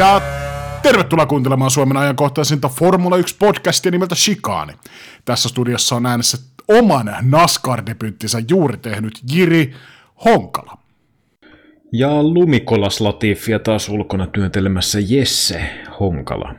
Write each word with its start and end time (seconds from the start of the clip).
Ja 0.00 0.20
tervetuloa 0.82 1.26
kuuntelemaan 1.26 1.70
Suomen 1.70 1.96
ajankohtaisinta 1.96 2.68
Formula 2.68 3.16
1-podcastia 3.16 3.90
nimeltä 3.90 4.14
Shikaani. 4.14 4.72
Tässä 5.24 5.48
studiossa 5.48 5.96
on 5.96 6.06
äänessä 6.06 6.38
oman 6.68 7.16
NASCAR-debyyttinsä 7.22 8.42
juuri 8.48 8.76
tehnyt 8.76 9.20
Jiri 9.32 9.74
Honkala. 10.24 10.78
Ja 11.92 12.22
Lumikolas 12.22 13.00
Latifia 13.00 13.58
taas 13.58 13.88
ulkona 13.88 14.26
työntelemässä 14.26 14.98
Jesse 15.08 15.70
Honkala. 16.00 16.54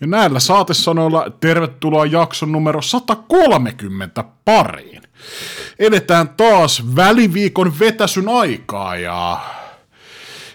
Ja 0.00 0.06
näillä 0.06 0.40
saatesanoilla 0.40 1.30
tervetuloa 1.40 2.06
jakson 2.06 2.52
numero 2.52 2.82
130 2.82 4.24
pariin. 4.44 5.02
Edetään 5.78 6.28
taas 6.28 6.96
väliviikon 6.96 7.78
vetäsyn 7.78 8.28
aikaa 8.28 8.96
ja 8.96 9.40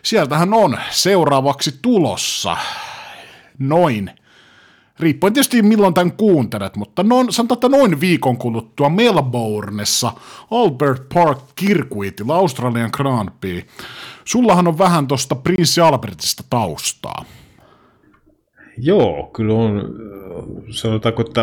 sieltähän 0.03 0.53
on 0.53 0.77
seuraavaksi 0.89 1.79
tulossa 1.81 2.57
noin, 3.59 4.11
riippuen 4.99 5.33
tietysti 5.33 5.61
milloin 5.61 5.93
tämän 5.93 6.11
kuuntelet, 6.11 6.75
mutta 6.75 7.03
noin, 7.03 7.31
sanotaan, 7.31 7.55
että 7.55 7.69
noin 7.69 8.01
viikon 8.01 8.37
kuluttua 8.37 8.89
Melbournessa 8.89 10.11
Albert 10.51 11.09
Park 11.13 11.39
Kirkuitilla 11.55 12.35
Australian 12.35 12.89
Grand 12.93 13.29
Prix. 13.41 13.65
Sullahan 14.25 14.67
on 14.67 14.77
vähän 14.77 15.07
tuosta 15.07 15.35
Prinssi 15.35 15.81
Albertista 15.81 16.43
taustaa. 16.49 17.25
Joo, 18.77 19.29
kyllä 19.33 19.53
on, 19.53 19.81
sanotaanko, 20.69 21.21
että 21.21 21.41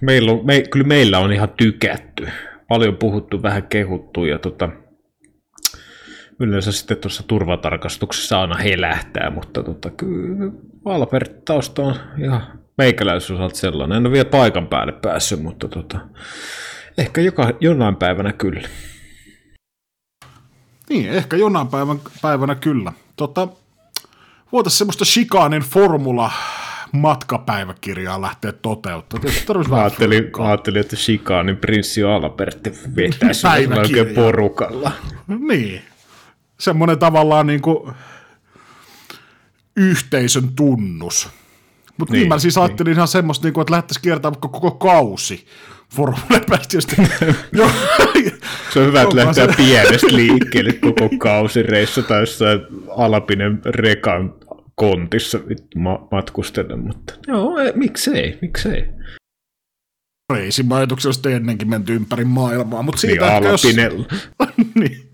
meillä 0.00 0.32
on, 0.32 0.40
me, 0.46 0.62
kyllä 0.70 0.86
meillä 0.86 1.18
on 1.18 1.32
ihan 1.32 1.48
tykätty. 1.56 2.28
Paljon 2.68 2.96
puhuttu, 2.96 3.42
vähän 3.42 3.62
kehuttu 3.62 4.24
ja 4.24 4.38
tota, 4.38 4.68
yleensä 6.40 6.72
sitten 6.72 6.96
tuossa 6.96 7.22
turvatarkastuksessa 7.22 8.40
aina 8.40 8.56
helähtää, 8.56 9.30
mutta 9.30 9.62
tota, 9.62 9.90
kyllä 9.90 10.52
Albert 10.84 11.44
tausta 11.44 11.82
on 11.82 11.94
ihan 12.22 12.42
meikäläisen 12.78 13.36
osalta 13.36 13.56
sellainen. 13.56 13.96
En 13.96 14.06
ole 14.06 14.12
vielä 14.12 14.28
paikan 14.28 14.66
päälle 14.66 14.92
päässyt, 14.92 15.42
mutta 15.42 15.68
tota, 15.68 15.98
ehkä 16.98 17.20
joka, 17.20 17.50
jonain 17.60 17.96
päivänä 17.96 18.32
kyllä. 18.32 18.68
Niin, 20.88 21.08
ehkä 21.08 21.36
jonain 21.36 21.68
päivän, 21.68 22.00
päivänä 22.22 22.54
kyllä. 22.54 22.92
Tota, 23.16 23.48
voitaisiin 24.52 24.78
semmoista 24.78 25.04
Shikanin 25.04 25.62
formula 25.62 26.30
matkapäiväkirjaa 26.92 28.22
lähteä 28.22 28.52
toteuttamaan. 28.52 29.34
Mä 29.70 29.76
ajattelin, 29.76 30.30
ajattelin, 30.38 30.80
että 30.80 30.96
Shikanin 30.96 31.56
prinssi 31.56 32.02
Albertti 32.02 32.72
vetäisi 32.96 33.46
oikein 33.78 34.14
porukalla. 34.14 34.92
Niin, 35.48 35.82
semmoinen 36.60 36.98
tavallaan 36.98 37.46
niin 37.46 37.62
kuin 37.62 37.92
yhteisön 39.76 40.48
tunnus. 40.56 41.28
Mutta 41.98 42.12
niin, 42.12 42.20
niin, 42.20 42.28
mä 42.28 42.38
siis 42.38 42.56
niin. 42.56 42.62
ajattelin 42.62 42.90
niin. 42.90 42.96
ihan 42.96 43.08
semmoista, 43.08 43.46
niin 43.46 43.54
kuin, 43.54 43.62
että 43.62 43.72
lähdettäisiin 43.72 44.02
kiertämään 44.02 44.32
vaikka 44.34 44.48
koko 44.48 44.70
kausi 44.70 45.46
Formule 45.94 46.20
Se 48.72 48.80
on 48.80 48.86
hyvä, 48.86 49.02
että 49.02 49.16
lähtee 49.16 49.48
pienestä 49.56 50.06
liikkeelle 50.16 50.72
koko 50.72 51.08
kausi 51.18 51.62
reissata 51.62 52.14
jossain 52.14 52.60
Alpinen 52.96 53.60
rekan 53.64 54.34
kontissa 54.74 55.38
matkustellen, 56.10 56.78
mutta 56.78 57.14
joo, 57.26 57.58
e, 57.58 57.72
miksei, 57.74 58.38
miksei. 60.32 60.44
Reisimajoituksesta 60.44 61.30
ennenkin 61.30 61.68
menty 61.68 61.94
ympäri 61.94 62.24
maailmaa, 62.24 62.82
mutta 62.82 63.00
siitä 63.00 63.40
niin, 63.40 63.44
jos... 63.44 63.62
niin. 64.74 65.08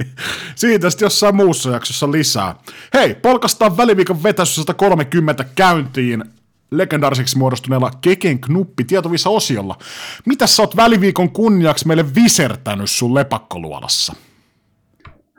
Siitä 0.54 0.90
sitten 0.90 1.06
jossain 1.06 1.36
muussa 1.36 1.70
jaksossa 1.70 2.12
lisää. 2.12 2.54
Hei, 2.94 3.14
polkastaan 3.14 3.76
väliviikon 3.76 4.22
vetäisy 4.22 4.54
130 4.54 5.44
käyntiin 5.54 6.24
legendaariseksi 6.70 7.38
muodostuneella 7.38 7.90
Keken 8.00 8.40
Knuppi 8.40 8.84
tietovissa 8.84 9.30
osiolla. 9.30 9.78
Mitä 10.26 10.46
sä 10.46 10.62
oot 10.62 10.76
väliviikon 10.76 11.30
kunniaksi 11.30 11.86
meille 11.86 12.14
visertänyt 12.14 12.90
sun 12.90 13.14
lepakkoluolassa? 13.14 14.14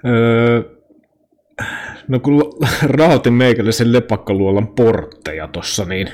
Öö, 0.05 0.61
no 2.07 2.19
kun 2.19 2.43
rahoitin 2.83 3.33
meikäläisen 3.33 3.93
lepakkoluolan 3.93 4.67
portteja 4.67 5.47
tossa, 5.47 5.85
niin 5.85 6.07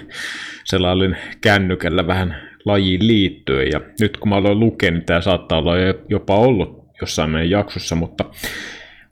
selailin 0.63 1.17
kännykällä 1.41 2.07
vähän 2.07 2.50
lajiin 2.65 3.07
liittyen. 3.07 3.71
Ja 3.71 3.81
nyt 3.99 4.17
kun 4.17 4.29
mä 4.29 4.35
aloin 4.35 4.59
lukea, 4.59 4.91
niin 4.91 5.05
tämä 5.05 5.21
saattaa 5.21 5.57
olla 5.57 5.73
jopa 6.09 6.35
ollut 6.35 6.81
jossain 7.01 7.29
meidän 7.29 7.49
jaksossa, 7.49 7.95
mutta 7.95 8.25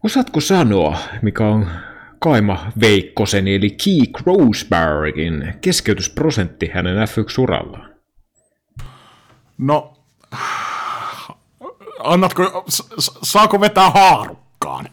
osaatko 0.03 0.39
sanoa, 0.39 0.97
mikä 1.21 1.47
on 1.47 1.67
Kaima 2.19 2.71
Veikkosen 2.81 3.47
eli 3.47 3.69
Keek 3.69 4.21
Rosebergin 4.25 5.53
keskeytysprosentti 5.61 6.67
hänen 6.73 7.07
F1-urallaan? 7.07 7.89
No, 9.57 9.93
annatko, 12.03 12.65
saako 13.23 13.61
vetää 13.61 13.89
haarukkaan? 13.89 14.85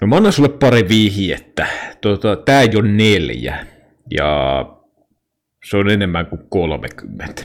No 0.00 0.06
mä 0.06 0.16
annan 0.16 0.32
sulle 0.32 0.48
pari 0.48 0.88
vihjettä. 0.88 1.66
Tota, 2.00 2.36
tää 2.36 2.60
ei 2.60 2.70
ole 2.76 2.88
neljä. 2.88 3.66
Ja 4.10 4.60
se 5.70 5.76
on 5.76 5.90
enemmän 5.90 6.26
kuin 6.26 6.40
30. 6.48 7.42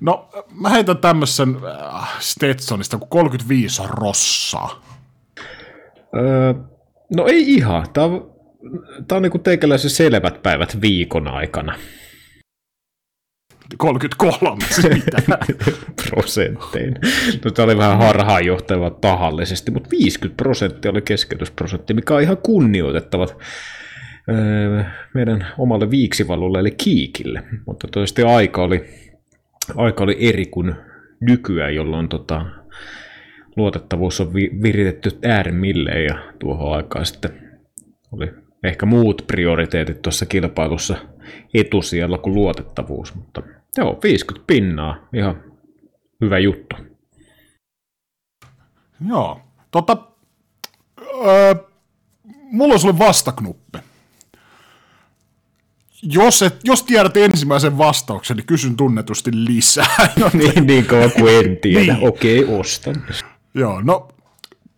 No, 0.00 0.28
mä 0.60 0.68
heitän 0.68 0.98
tämmöisen 0.98 1.56
äh, 1.92 2.20
Stetsonista 2.20 2.98
kuin 2.98 3.08
35 3.08 3.82
rossaa. 3.86 4.82
Öö, 6.16 6.54
no 7.16 7.26
ei 7.26 7.54
ihan. 7.54 7.86
Tää 7.92 8.04
on, 8.04 8.34
tää 9.08 9.16
on 9.16 9.22
niinku 9.22 9.38
teikäläisen 9.38 9.90
selvät 9.90 10.42
päivät 10.42 10.80
viikon 10.80 11.28
aikana. 11.28 11.78
33, 13.76 14.64
mitä? 14.94 15.38
prosenttein. 16.10 16.94
No, 17.44 17.50
tämä 17.50 17.64
oli 17.64 17.78
vähän 17.78 17.98
harhaanjohtava 17.98 18.90
tahallisesti, 18.90 19.70
mutta 19.70 19.90
50 19.90 20.36
prosenttia 20.36 20.90
oli 20.90 21.02
keskeytysprosentti, 21.02 21.94
mikä 21.94 22.14
on 22.14 22.22
ihan 22.22 22.36
kunnioitettavat 22.36 23.36
meidän 25.14 25.46
omalle 25.58 25.90
viiksivalulle 25.90 26.58
eli 26.58 26.70
kiikille. 26.70 27.42
Mutta 27.66 27.88
toisesti 27.88 28.22
aika 28.22 28.62
oli, 28.62 28.84
aika 29.76 30.04
oli 30.04 30.16
eri 30.20 30.46
kuin 30.46 30.74
nykyään, 31.20 31.74
jolloin 31.74 32.08
tota, 32.08 32.46
luotettavuus 33.56 34.20
on 34.20 34.34
viritetty 34.34 35.10
äärimmilleen 35.24 36.04
ja 36.04 36.32
tuohon 36.38 36.76
aikaan 36.76 37.06
sitten 37.06 37.60
oli 38.12 38.30
ehkä 38.64 38.86
muut 38.86 39.24
prioriteetit 39.26 40.02
tuossa 40.02 40.26
kilpailussa 40.26 40.96
etusijalla 41.54 42.18
kuin 42.18 42.34
luotettavuus, 42.34 43.14
mutta 43.14 43.42
joo, 43.76 43.98
50 44.02 44.46
pinnaa, 44.46 45.08
ihan 45.14 45.42
hyvä 46.20 46.38
juttu. 46.38 46.76
Joo, 49.08 49.40
tota, 49.70 49.96
öö, 51.26 51.54
mulla 52.52 52.74
on 52.74 52.80
sulle 52.80 52.98
vastaknuppi. 52.98 53.78
Jos, 56.10 56.42
et, 56.42 56.56
jos 56.64 56.82
tiedät 56.82 57.16
ensimmäisen 57.16 57.78
vastauksen, 57.78 58.36
niin 58.36 58.46
kysyn 58.46 58.76
tunnetusti 58.76 59.30
lisää. 59.34 60.08
niin, 60.32 60.66
niin 60.66 60.84
kauan 60.86 61.10
kuin 61.10 61.44
en 61.44 61.56
tiedä. 61.62 61.94
niin. 61.94 62.08
Okei, 62.08 62.44
okay, 62.44 62.60
ostan. 62.60 62.94
Joo, 63.54 63.80
no 63.80 64.08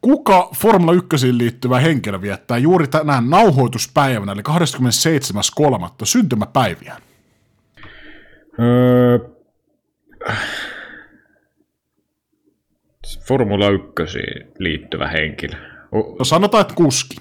kuka 0.01 0.51
Formula 0.57 0.93
1 0.93 1.39
liittyvä 1.39 1.81
henkilö 1.81 2.21
viettää 2.21 2.59
juuri 2.59 2.87
tänään 2.87 3.31
nauhoituspäivänä, 3.31 4.33
eli 4.33 4.43
27.3. 4.49 5.89
syntymäpäiviä? 6.05 6.97
Öö, 8.61 9.19
Formula 13.27 13.69
1 13.69 14.19
liittyvä 14.59 15.09
henkilö. 15.09 15.55
O- 15.95 16.17
no 16.19 16.25
sanotaan, 16.25 16.61
että 16.61 16.75
kuski. 16.75 17.17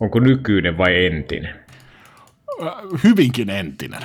Onko 0.00 0.20
nykyinen 0.20 0.78
vai 0.78 1.06
entinen? 1.06 1.67
Hyvinkin 3.04 3.50
entinen. 3.50 4.02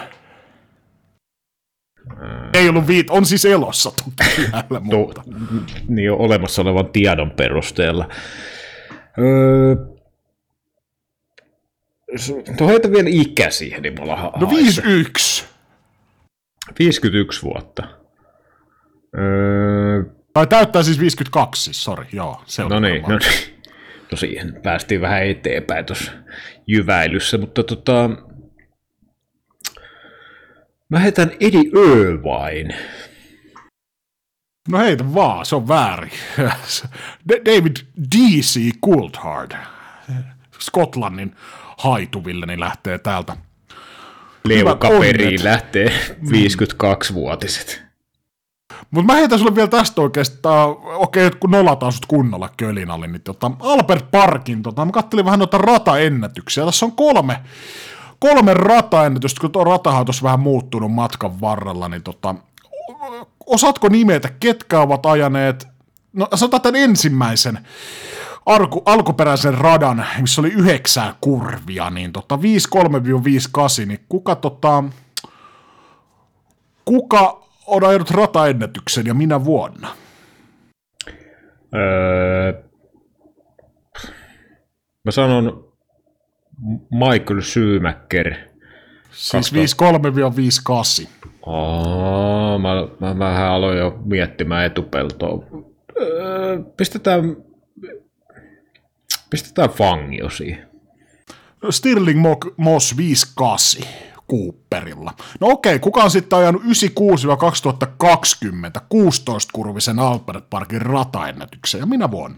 Ei 2.53 2.69
ollut 2.69 2.88
viit, 2.88 3.09
on 3.09 3.25
siis 3.25 3.45
elossa 3.45 3.91
toki 3.91 4.11
vielä, 4.38 4.79
mutta. 4.79 5.23
niin 5.88 6.11
on 6.11 6.17
olemassa 6.17 6.61
olevan 6.61 6.91
tiedon 6.91 7.31
perusteella. 7.31 8.09
Öö, 9.19 9.75
Tuo 12.57 12.67
heitä 12.67 12.91
vielä 12.91 13.09
ikä 13.11 13.50
siihen, 13.50 13.81
niin 13.81 14.00
mulla 14.00 14.31
No 14.39 14.50
51. 14.50 15.45
51 16.79 17.44
vuotta. 17.44 17.83
Öö... 19.17 20.03
Tai 20.33 20.47
täyttää 20.47 20.83
siis 20.83 20.99
52, 20.99 21.63
siis, 21.63 21.83
sori, 21.83 22.06
joo. 22.11 22.41
Se 22.45 22.63
no 22.63 22.79
niin, 22.79 23.01
no 23.01 23.17
niin. 23.17 23.63
No 24.11 24.17
siihen 24.17 24.59
päästiin 24.63 25.01
vähän 25.01 25.23
eteenpäin 25.23 25.85
tuossa 25.85 26.11
jyväilyssä, 26.67 27.38
mutta 27.38 27.63
tota, 27.63 28.09
Mä 30.89 31.00
heitän 31.00 31.31
Eddie 31.39 31.62
Irvine. 31.62 32.75
No 34.69 34.77
heitä 34.77 35.13
vaan, 35.13 35.45
se 35.45 35.56
on 35.56 35.68
väärin. 35.68 36.12
David 37.45 37.75
D.C. 38.15 38.59
Coulthard. 38.85 39.51
Skotlannin 40.59 41.35
haituville, 41.77 42.45
niin 42.45 42.59
lähtee 42.59 42.97
täältä. 42.97 43.38
Leukaperiin 44.45 45.44
lähtee 45.44 45.94
52-vuotiset. 46.24 47.83
Mutta 48.91 49.13
mä 49.13 49.19
heitän 49.19 49.39
sulle 49.39 49.56
vielä 49.56 49.68
tästä 49.68 50.01
oikeastaan, 50.01 50.69
okei, 50.69 51.27
okay, 51.27 51.39
kun 51.39 51.51
nolataan 51.51 51.91
sut 51.91 52.06
kunnolla 52.06 52.50
Kölinalle, 52.57 53.07
niin 53.07 53.21
tota, 53.21 53.51
Albert 53.59 54.12
Parkin, 54.12 54.63
tota, 54.63 54.85
mä 54.85 54.91
kattelin 54.91 55.25
vähän 55.25 55.39
noita 55.39 55.57
rataennätyksiä. 55.57 56.65
Tässä 56.65 56.85
on 56.85 56.91
kolme, 56.91 57.39
kolme 58.23 58.53
rataennätystä, 58.53 59.41
kun 59.41 59.51
tuo 59.51 59.63
ratahan 59.63 59.99
on 59.99 60.13
vähän 60.23 60.39
muuttunut 60.39 60.93
matkan 60.93 61.41
varrella, 61.41 61.89
niin 61.89 62.03
tota, 62.03 62.35
osaatko 63.45 63.89
nimetä, 63.89 64.29
ketkä 64.39 64.79
ovat 64.79 65.05
ajaneet, 65.05 65.67
no 66.13 66.27
sanotaan 66.35 66.61
tämän 66.61 66.81
ensimmäisen 66.81 67.59
alku, 68.45 68.81
alkuperäisen 68.85 69.53
radan, 69.53 70.05
missä 70.21 70.41
oli 70.41 70.49
yhdeksää 70.49 71.15
kurvia, 71.21 71.89
niin 71.89 72.11
tota 72.11 72.39
53-58, 73.83 73.85
niin 73.85 74.05
kuka 74.09 74.35
tota, 74.35 74.83
kuka 76.85 77.43
on 77.67 77.83
ajanut 77.83 78.11
rataennätyksen 78.11 79.05
ja 79.05 79.13
minä 79.13 79.45
vuonna? 79.45 79.87
Öö, 81.75 82.63
mä 85.05 85.11
sanon 85.11 85.72
Michael 86.92 87.42
Schumacher. 87.42 88.33
Siis 89.12 89.54
53-58. 89.54 89.57
Oh, 91.42 92.62
mä, 92.62 92.69
mä 93.00 93.19
vähän 93.19 93.48
aloin 93.48 93.77
jo 93.77 94.00
miettimään 94.06 94.65
etupeltoa. 94.65 95.45
Öö, 96.01 96.60
pistetään, 96.77 97.36
pistetään 99.30 99.69
Fangio 99.69 100.30
siihen. 100.30 100.68
Stirling 101.69 102.24
Moss 102.57 102.98
58. 102.98 103.83
Cooperilla. 104.31 105.13
No 105.39 105.48
okei, 105.48 105.80
kuka 105.80 106.04
on 106.04 106.12
sitten 106.12 106.39
ajanut 106.39 106.62
96-2020 106.63 106.66
16-kurvisen 108.94 110.00
Albert 110.00 110.50
Parkin 110.50 110.81
rataennätyksen 110.81 111.80
ja 111.80 111.86
minä 111.86 112.12
vuonna? 112.12 112.38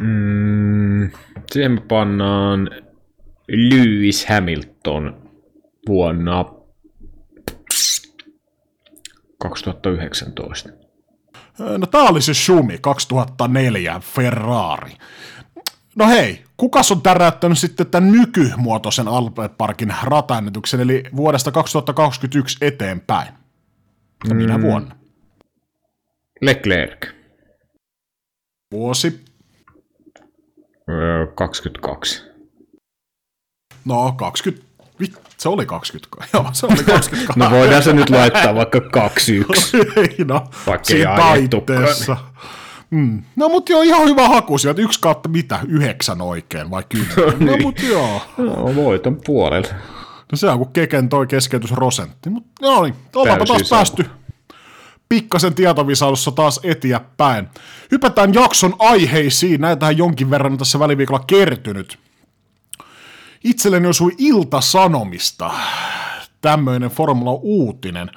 Mm, 0.00 1.10
siihen 1.52 1.72
me 1.72 1.80
pannaan 1.80 2.70
Lewis 3.48 4.26
Hamilton 4.26 5.30
vuonna 5.88 6.44
2019. 9.38 10.68
No 11.78 11.86
tää 11.86 12.02
oli 12.02 12.22
se 12.22 12.34
Schumi 12.34 12.78
2004 12.80 14.00
Ferrari. 14.00 14.92
No 15.96 16.08
hei, 16.08 16.44
kukas 16.56 16.92
on 16.92 17.02
täräyttänyt 17.02 17.58
sitten 17.58 17.86
tämän 17.86 18.12
nykymuotoisen 18.12 19.08
Albert 19.08 19.58
Parkin 19.58 19.94
rataennätyksen, 20.02 20.80
eli 20.80 21.02
vuodesta 21.16 21.52
2021 21.52 22.58
eteenpäin? 22.60 23.28
Ja 24.28 24.34
minä 24.34 24.58
mm. 24.58 24.62
vuonna? 24.62 24.96
Leclerc. 26.40 27.06
Vuosi? 28.72 29.24
22. 31.34 32.33
No, 33.84 34.12
20, 34.12 34.66
se 35.38 35.48
oli 35.48 35.66
20. 35.66 36.26
Joo, 36.32 36.46
se 36.52 36.66
oli 36.66 36.76
22. 36.76 37.26
no 37.36 37.50
voidaan 37.50 37.82
se 37.82 37.92
nyt 37.92 38.10
laittaa 38.10 38.54
vaikka 38.54 38.80
21. 38.80 39.76
no, 40.24 40.46
vaikka 40.66 40.84
siinä 40.84 41.16
taitteessa. 41.16 42.16
Mm. 42.90 43.22
No 43.36 43.48
mutta 43.48 43.72
joo, 43.72 43.82
ihan 43.82 44.08
hyvä 44.08 44.28
haku 44.28 44.58
sieltä. 44.58 44.82
Yksi 44.82 45.00
kautta 45.00 45.28
mitä? 45.28 45.60
Yhdeksän 45.68 46.20
oikein 46.20 46.70
vai 46.70 46.82
kymmenen? 46.88 47.16
No, 47.26 47.38
niin. 47.38 47.46
no 47.46 47.56
mutta 47.56 47.82
joo. 47.82 48.20
No 48.38 48.74
voiton 48.74 49.20
puolella. 49.26 49.68
No 50.32 50.36
se 50.36 50.50
on 50.50 50.58
kun 50.58 50.72
Keken 50.72 51.08
toi 51.08 51.26
keskeytysrosentti. 51.26 52.30
Mutta 52.30 52.50
joo 52.60 52.82
niin, 52.82 52.94
ollaanpa 53.14 53.46
taas 53.46 53.68
sama. 53.68 53.78
päästy 53.78 54.06
pikkasen 55.08 55.54
tietovisailussa 55.54 56.30
taas 56.30 56.60
eteenpäin. 56.62 57.48
Hypätään 57.90 58.34
jakson 58.34 58.74
aiheisiin. 58.78 59.60
Näitähän 59.60 59.98
jonkin 59.98 60.30
verran 60.30 60.52
on 60.52 60.58
tässä 60.58 60.78
väliviikolla 60.78 61.24
kertynyt. 61.26 61.98
Itselleni 63.44 63.88
osui 63.88 64.12
Ilta-Sanomista 64.18 65.50
tämmöinen 66.40 66.90
Formula-uutinen. 66.90 68.10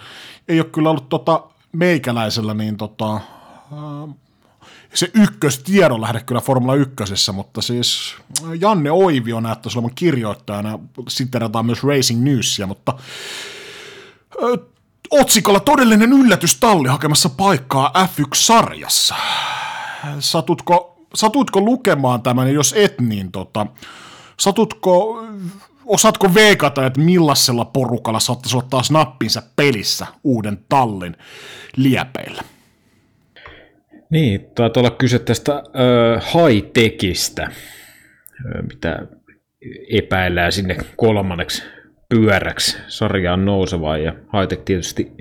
Ei 0.47 0.59
ole 0.59 0.69
kyllä 0.69 0.89
ollut 0.89 1.09
tota 1.09 1.43
meikäläisellä 1.71 2.53
niin 2.53 2.77
tota, 2.77 3.19
se 4.93 5.11
ykköstiedon 5.13 6.01
lähde 6.01 6.21
kyllä 6.21 6.41
Formula 6.41 6.75
1, 6.75 7.31
mutta 7.33 7.61
siis 7.61 8.15
Janne 8.59 8.91
Oivio 8.91 9.39
näyttäisi 9.39 9.77
olevan 9.77 9.95
kirjoittajana, 9.95 10.79
siterataan 11.07 11.65
myös 11.65 11.83
Racing 11.83 12.23
Newsia, 12.23 12.67
mutta 12.67 12.93
ö, 14.43 14.57
otsikolla 15.11 15.59
todellinen 15.59 16.13
yllätystalli 16.13 16.87
hakemassa 16.87 17.29
paikkaa 17.29 17.91
F1-sarjassa. 17.97 19.15
Satutko, 20.19 20.97
satutko 21.15 21.61
lukemaan 21.61 22.21
tämän, 22.21 22.53
jos 22.53 22.73
et, 22.77 23.01
niin 23.01 23.31
tota, 23.31 23.67
satutko, 24.39 25.23
osaatko 25.85 26.33
veikata, 26.33 26.85
että 26.85 27.01
millaisella 27.01 27.65
porukalla 27.65 28.19
saattaisi 28.19 28.57
ottaa 28.57 28.81
nappinsa 28.91 29.43
pelissä 29.55 30.07
uuden 30.23 30.59
tallin 30.69 31.15
liepeillä? 31.77 32.41
Niin, 34.09 34.41
taitaa 34.55 34.81
olla 34.81 34.91
kyse 34.91 35.19
tästä 35.19 35.53
äh, 35.53 36.33
high-techistä, 36.33 37.51
mitä 38.69 39.07
epäillään 39.91 40.51
sinne 40.51 40.77
kolmanneksi 40.95 41.63
pyöräksi 42.09 42.77
sarjaan 42.87 43.45
nousevaan. 43.45 44.03
Ja 44.03 44.11
high 44.11 44.63
tietysti 44.65 45.11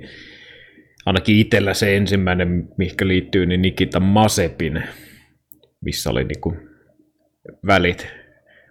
ainakin 1.05 1.39
itsellä 1.39 1.73
se 1.73 1.97
ensimmäinen, 1.97 2.67
mikä 2.77 3.07
liittyy, 3.07 3.45
niin 3.45 3.61
Nikita 3.61 3.99
Masepin, 3.99 4.83
missä 5.81 6.09
oli 6.09 6.23
niinku 6.23 6.55
välit 7.67 8.07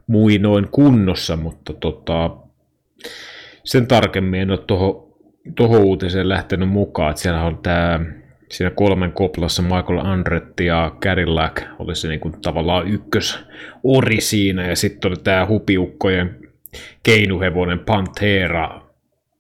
muinoin 0.06 0.69
kunnossa, 0.70 1.37
mutta 1.37 1.73
tota, 1.73 2.37
sen 3.64 3.87
tarkemmin 3.87 4.40
en 4.40 4.50
ole 4.50 4.59
tuohon 5.57 5.85
uutiseen 5.85 6.28
lähtenyt 6.28 6.69
mukaan, 6.69 7.11
että 7.11 7.23
siellä 7.23 7.45
on 7.45 7.59
tämä 7.59 8.00
siinä 8.50 8.71
kolmen 8.71 9.12
koplassa 9.12 9.62
Michael 9.62 9.99
Andretti 9.99 10.66
ja 10.66 10.97
Cadillac 11.00 11.62
oli 11.78 11.97
se 11.97 12.09
niin 12.09 12.21
kuin 12.21 12.35
tavallaan 12.42 12.88
ykkös 12.88 13.45
ori 13.85 14.21
siinä, 14.21 14.69
ja 14.69 14.76
sitten 14.76 15.09
oli 15.09 15.16
tämä 15.25 15.47
hupiukkojen 15.47 16.38
keinuhevonen 17.02 17.78
Pantera, 17.78 18.83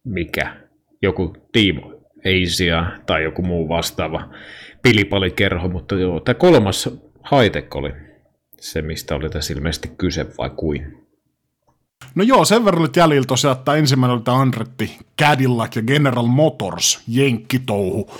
mikä, 0.04 0.56
joku 1.02 1.36
Timo 1.52 1.92
Asia 2.18 2.86
tai 3.06 3.22
joku 3.22 3.42
muu 3.42 3.68
vastaava 3.68 4.28
pilipalikerho, 4.82 5.68
mutta 5.68 5.94
joo, 5.94 6.20
tämä 6.20 6.34
kolmas 6.34 6.90
haitek 7.22 7.76
oli 7.76 7.92
se, 8.60 8.82
mistä 8.82 9.14
oli 9.14 9.30
tässä 9.30 9.54
ilmeisesti 9.54 9.88
kyse 9.98 10.26
vai 10.38 10.50
kuin? 10.50 11.06
No 12.14 12.24
joo, 12.24 12.44
sen 12.44 12.64
verran 12.64 12.82
oli 12.82 12.90
jäljellä 12.96 13.26
tosiaan, 13.26 13.56
että 13.56 13.74
ensimmäinen 13.74 14.14
oli 14.14 14.22
tämä 14.22 14.40
Andretti 14.40 14.98
Cadillac 15.20 15.76
ja 15.76 15.82
General 15.82 16.26
Motors 16.26 17.00
jenkkitouhu. 17.08 18.10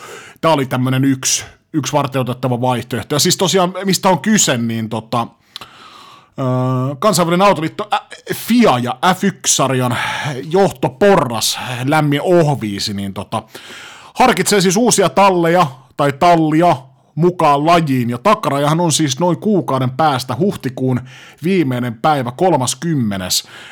Tämä 0.41 0.55
oli 0.55 0.67
tämmöinen 0.67 1.05
yksi, 1.05 1.45
yksi 1.73 1.93
varteutettava 1.93 2.61
vaihtoehto. 2.61 3.15
Ja 3.15 3.19
siis 3.19 3.37
tosiaan, 3.37 3.75
mistä 3.85 4.09
on 4.09 4.19
kyse, 4.19 4.59
niin 4.59 4.89
tota, 4.89 5.27
kansainvälinen 6.99 7.47
autoliitto 7.47 7.91
FIA 8.35 8.79
ja 8.79 8.99
F1-sarjan 9.07 9.97
johtoporras 10.51 11.59
Lämmin 11.85 12.21
Ohviisi, 12.23 12.95
niin 12.95 13.15
tota, 13.15 13.43
harkitsee 14.15 14.61
siis 14.61 14.77
uusia 14.77 15.09
talleja 15.09 15.67
tai 15.97 16.13
tallia 16.13 16.77
mukaan 17.17 17.67
lajiin. 17.67 18.11
Ja 18.11 18.19
takarajahan 18.19 18.81
on 18.81 18.93
siis 18.93 19.21
noin 19.21 19.37
kuukauden 19.37 19.91
päästä 19.91 20.37
huhtikuun 20.39 21.01
viimeinen 21.45 21.95
päivä, 21.95 22.31
30. 22.31 23.27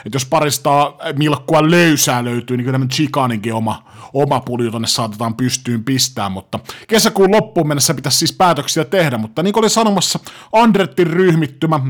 Että 0.06 0.16
jos 0.16 0.26
parista 0.26 0.94
milkkua 1.18 1.70
löysää 1.70 2.24
löytyy, 2.24 2.56
niin 2.56 2.64
kyllä 2.64 2.74
tämmöinen 2.74 2.96
Chikaninkin 2.96 3.54
oma, 3.54 3.84
oma 4.12 4.40
pulju 4.40 4.70
tonne 4.70 4.88
saatetaan 4.88 5.34
pystyyn 5.34 5.84
pistää, 5.84 6.28
mutta 6.28 6.58
kesäkuun 6.88 7.30
loppuun 7.30 7.68
mennessä 7.68 7.94
pitäisi 7.94 8.18
siis 8.18 8.32
päätöksiä 8.32 8.84
tehdä, 8.84 9.18
mutta 9.18 9.42
niin 9.42 9.52
kuin 9.52 9.60
olin 9.60 9.70
sanomassa, 9.70 10.18
Andrettin 10.52 11.06
ryhmittymä 11.06 11.80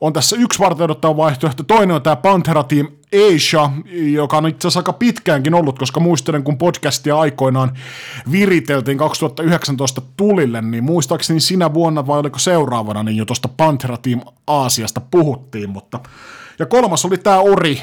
on 0.00 0.12
tässä 0.12 0.36
yksi 0.36 0.58
varteudottava 0.58 1.16
vaihtoehto, 1.16 1.62
toinen 1.62 1.96
on 1.96 2.02
tämä 2.02 2.16
Panthera 2.16 2.62
Team 2.62 2.88
Asia, 3.12 3.70
joka 4.12 4.36
on 4.36 4.48
itse 4.48 4.68
asiassa 4.68 4.80
aika 4.80 4.92
pitkäänkin 4.92 5.54
ollut, 5.54 5.78
koska 5.78 6.00
muistelen, 6.00 6.44
kun 6.44 6.58
podcastia 6.58 7.18
aikoinaan 7.18 7.78
viriteltiin 8.30 8.98
2019 8.98 10.02
tulille, 10.16 10.62
niin 10.62 10.84
muistaakseni 10.84 11.40
sinä 11.40 11.74
vuonna 11.74 12.06
vai 12.06 12.18
oliko 12.18 12.38
seuraavana, 12.38 13.02
niin 13.02 13.16
jo 13.16 13.24
tuosta 13.24 13.48
Panthera 13.48 13.96
Team 13.96 14.20
Aasiasta 14.46 15.00
puhuttiin, 15.00 15.70
mutta 15.70 16.00
ja 16.58 16.66
kolmas 16.66 17.04
oli 17.04 17.18
tämä 17.18 17.40
Ori 17.40 17.82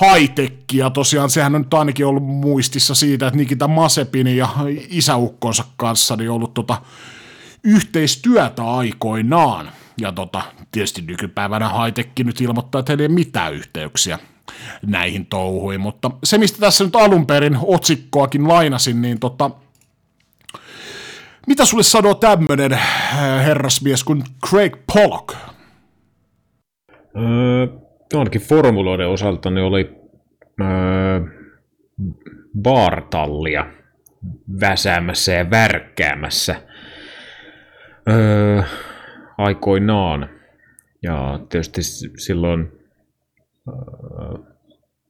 high 0.00 0.52
ja 0.72 0.90
tosiaan 0.90 1.30
sehän 1.30 1.54
on 1.54 1.60
nyt 1.60 1.74
ainakin 1.74 2.06
ollut 2.06 2.22
muistissa 2.22 2.94
siitä, 2.94 3.26
että 3.26 3.36
Nikita 3.36 3.68
Masepini 3.68 4.36
ja 4.36 4.48
isäukkonsa 4.88 5.64
kanssa 5.76 6.16
niin 6.16 6.30
ollut 6.30 6.54
tota 6.54 6.82
yhteistyötä 7.64 8.62
aikoinaan. 8.64 9.70
Ja 10.00 10.12
tota, 10.12 10.42
tietysti 10.72 11.02
nykypäivänä 11.02 11.68
high 11.68 12.24
nyt 12.24 12.40
ilmoittaa, 12.40 12.78
että 12.78 12.90
heillä 12.90 13.02
ei 13.02 13.06
ole 13.06 13.14
mitään 13.14 13.54
yhteyksiä 13.54 14.18
näihin 14.86 15.26
touhuihin, 15.26 15.80
mutta 15.80 16.10
se, 16.24 16.38
mistä 16.38 16.58
tässä 16.60 16.84
nyt 16.84 16.96
alun 16.96 17.26
perin 17.26 17.58
otsikkoakin 17.62 18.48
lainasin, 18.48 19.02
niin 19.02 19.20
tota, 19.20 19.50
mitä 21.46 21.64
sulle 21.64 21.82
sanoo 21.82 22.14
tämmöinen 22.14 22.72
äh, 22.72 22.80
herrasmies 23.44 24.04
kuin 24.04 24.24
Craig 24.48 24.76
Pollock? 24.94 25.34
Öö, 27.16 27.66
ainakin 28.14 28.40
formuloiden 28.40 29.08
osalta 29.08 29.50
ne 29.50 29.62
oli 29.62 29.90
öö, 30.60 31.20
baartallia 32.62 33.66
väsäämässä 34.60 35.32
ja 35.32 35.50
värkkäämässä 35.50 36.56
öö, 38.08 38.62
aikoinaan. 39.38 40.28
Ja 41.02 41.40
tietysti 41.48 41.82
silloin 42.18 42.81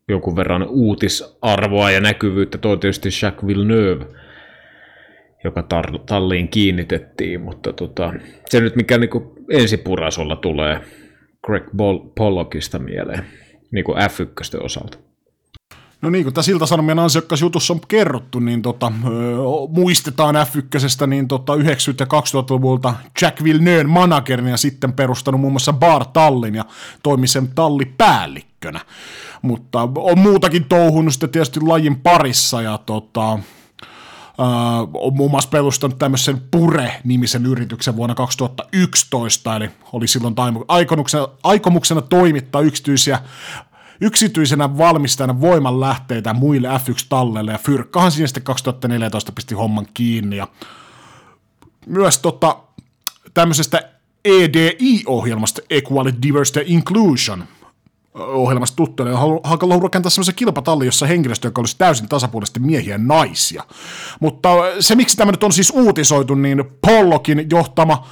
jonkun 0.09 0.37
verran 0.37 0.67
uutisarvoa 0.69 1.91
ja 1.91 2.01
näkyvyyttä 2.01 2.59
toi 2.59 2.79
tietysti 2.79 3.09
Jacques 3.23 3.47
Villeneuve, 3.47 4.07
joka 5.45 5.61
tar- 5.61 6.03
talliin 6.07 6.49
kiinnitettiin, 6.49 7.41
mutta 7.41 7.73
tota, 7.73 8.15
se 8.49 8.61
nyt 8.61 8.77
mikä 8.77 8.99
niin 8.99 9.11
ensipurasolla 9.51 10.37
tulee 10.37 10.81
Greg 11.47 11.65
Pollockista 12.17 12.79
mieleen, 12.79 13.25
niin 13.73 13.85
kuin 13.85 13.99
F1 13.99 14.65
osalta. 14.65 14.99
No 16.03 16.11
niin, 16.11 16.25
kuin 16.25 16.35
tässä 16.35 16.53
Ilta-Sanomien 16.53 16.99
ansiokkaassa 16.99 17.45
jutussa 17.45 17.73
on 17.73 17.81
kerrottu, 17.89 18.39
niin 18.41 18.63
tota, 18.63 18.93
muistetaan 19.69 20.35
F1, 20.35 21.07
niin 21.07 21.29
tota, 21.29 21.55
90- 21.55 21.59
ja 22.01 22.07
2000-luvulta 22.07 22.95
Jack 23.23 23.43
Villeneuve 23.45 23.85
managerin 23.85 24.47
ja 24.47 24.57
sitten 24.57 24.93
perustanut 24.93 25.41
muun 25.41 25.53
muassa 25.53 25.73
Bar 25.73 26.05
Tallin 26.05 26.55
ja 26.55 26.65
toimi 27.03 27.27
sen 27.27 27.49
tallipäällikkönä. 27.55 28.81
Mutta 29.43 29.89
on 29.97 30.19
muutakin 30.19 30.65
touhunut 30.65 31.13
sitten 31.13 31.31
tietysti 31.31 31.61
lajin 31.61 32.01
parissa 32.01 32.63
ja 32.63 32.79
tota, 32.79 33.39
Uh, 34.39 35.07
on 35.07 35.17
muun 35.17 35.31
muassa 35.31 35.51
perustanut 35.51 35.99
tämmöisen 35.99 36.43
Pure-nimisen 36.51 37.47
yrityksen 37.47 37.97
vuonna 37.97 38.15
2011, 38.15 39.57
eli 39.57 39.71
oli 39.93 40.09
silloin 40.09 40.35
aikomuksena, 40.69 41.29
aikomuksena 41.43 42.03
toimittaa 42.03 42.61
yksityisiä 42.61 43.19
yksityisenä 44.03 44.79
valmistajana 44.79 45.41
voimanlähteitä 45.41 46.35
muille 46.35 46.69
F1-talleille, 46.69 47.53
ja 47.53 47.59
Fyrkkahan 47.59 48.13
siinä 48.13 48.27
sitten 48.27 48.43
2014 48.43 49.33
pisti 49.33 49.55
homman 49.55 49.87
kiinni, 49.95 50.37
ja 50.37 50.49
myös 51.87 52.19
tota, 52.19 52.57
tämmöisestä 53.35 53.83
EDI-ohjelmasta, 54.25 55.63
Equality, 55.71 56.19
Diversity 56.23 56.63
Inclusion, 56.67 57.45
ohjelmasta 58.15 58.77
tuttu, 58.77 59.03
eli 59.03 59.15
haluaa 59.45 59.81
rakentaa 59.83 60.11
semmoisen 60.11 60.35
kilpatalli, 60.35 60.87
jossa 60.87 61.07
henkilöstö, 61.07 61.49
joka 61.49 61.61
olisi 61.61 61.79
täysin 61.79 62.09
tasapuolisesti 62.09 62.61
miehiä 62.61 62.95
ja 62.95 62.99
naisia. 62.99 63.65
Mutta 64.21 64.49
se, 64.81 64.95
miksi 64.95 65.17
tämä 65.17 65.33
nyt 65.33 65.45
on 65.45 65.53
siis 65.53 65.71
uutisoitu, 65.71 66.35
niin 66.35 66.65
Pollokin 66.87 67.47
johtama 67.51 68.07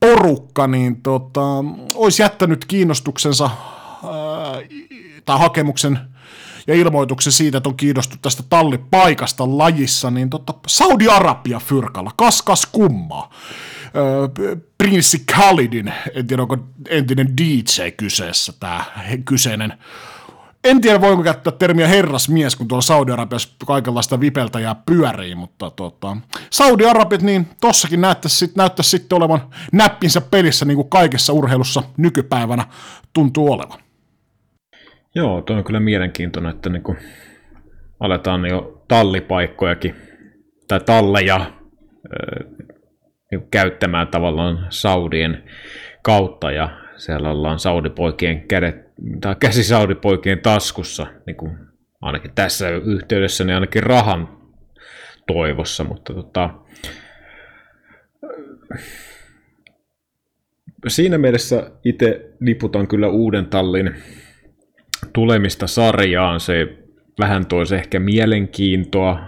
porukka, 0.00 0.66
niin 0.66 1.02
tota, 1.02 1.40
olisi 1.94 2.22
jättänyt 2.22 2.64
kiinnostuksensa 2.64 3.44
ää, 3.44 4.62
tai 5.24 5.38
hakemuksen 5.38 5.98
ja 6.66 6.74
ilmoituksen 6.74 7.32
siitä, 7.32 7.58
että 7.58 7.68
on 7.68 7.76
kiinnostunut 7.76 8.22
tästä 8.22 8.42
tallipaikasta 8.48 9.58
lajissa, 9.58 10.10
niin 10.10 10.30
tota, 10.30 10.54
Saudi-Arabia 10.66 11.58
fyrkalla, 11.58 12.10
kas 12.16 12.42
kas 12.42 12.66
kummaa. 12.66 13.30
Öö, 13.96 14.56
Prinssi 14.78 15.22
Khalidin, 15.32 15.92
en 16.14 16.26
tiedä 16.26 16.42
onko 16.42 16.56
entinen 16.88 17.36
DJ 17.36 17.90
kyseessä 17.96 18.52
tämä 18.60 18.84
kyseinen 19.24 19.72
en 20.64 20.80
tiedä, 20.80 21.00
voinko 21.00 21.22
käyttää 21.22 21.52
termiä 21.52 21.88
herrasmies, 21.88 22.56
kun 22.56 22.68
tuolla 22.68 22.82
Saudi-Arabiassa 22.82 23.48
kaikenlaista 23.66 24.20
vipeltäjää 24.20 24.74
pyörii, 24.74 25.34
mutta 25.34 25.70
tota, 25.70 26.16
Saudi-Arabit, 26.50 27.22
niin 27.22 27.48
tossakin 27.60 28.00
näyttäisi, 28.00 28.36
sit, 28.36 28.56
näyttäisi 28.56 28.90
sitten 28.90 29.16
olevan 29.16 29.40
näppinsä 29.72 30.20
pelissä, 30.20 30.64
niin 30.64 30.76
kuin 30.76 30.88
kaikessa 30.88 31.32
urheilussa 31.32 31.82
nykypäivänä 31.96 32.66
tuntuu 33.12 33.52
olevan. 33.52 33.78
Joo, 35.14 35.42
tuo 35.42 35.56
on 35.56 35.64
kyllä 35.64 35.80
mielenkiintoinen, 35.80 36.54
että 36.54 36.70
niin 36.70 36.82
aletaan 38.00 38.46
jo 38.46 38.84
tallipaikkojakin 38.88 39.94
tai 40.68 40.80
talleja 40.80 41.52
niin 43.30 43.48
käyttämään 43.50 44.08
tavallaan 44.08 44.66
Saudien 44.70 45.44
kautta 46.02 46.50
ja 46.50 46.68
siellä 46.96 47.30
ollaan 47.30 47.58
Saudipoikien 47.58 48.48
kädet, 48.48 48.76
tai 49.20 49.36
käsi 49.40 49.64
Saudipoikien 49.64 50.40
taskussa, 50.40 51.06
niin 51.26 51.36
kuin 51.36 51.58
ainakin 52.00 52.30
tässä 52.34 52.68
yhteydessä, 52.68 53.44
niin 53.44 53.54
ainakin 53.54 53.82
rahan 53.82 54.38
toivossa, 55.26 55.84
mutta 55.84 56.14
tota, 56.14 56.50
siinä 60.88 61.18
mielessä 61.18 61.70
itse 61.84 62.32
liputan 62.40 62.88
kyllä 62.88 63.08
uuden 63.08 63.46
tallin 63.46 63.94
tulemista 65.12 65.66
sarjaan. 65.66 66.40
Se 66.40 66.78
vähän 67.20 67.46
toisi 67.46 67.74
ehkä 67.74 68.00
mielenkiintoa 68.00 69.20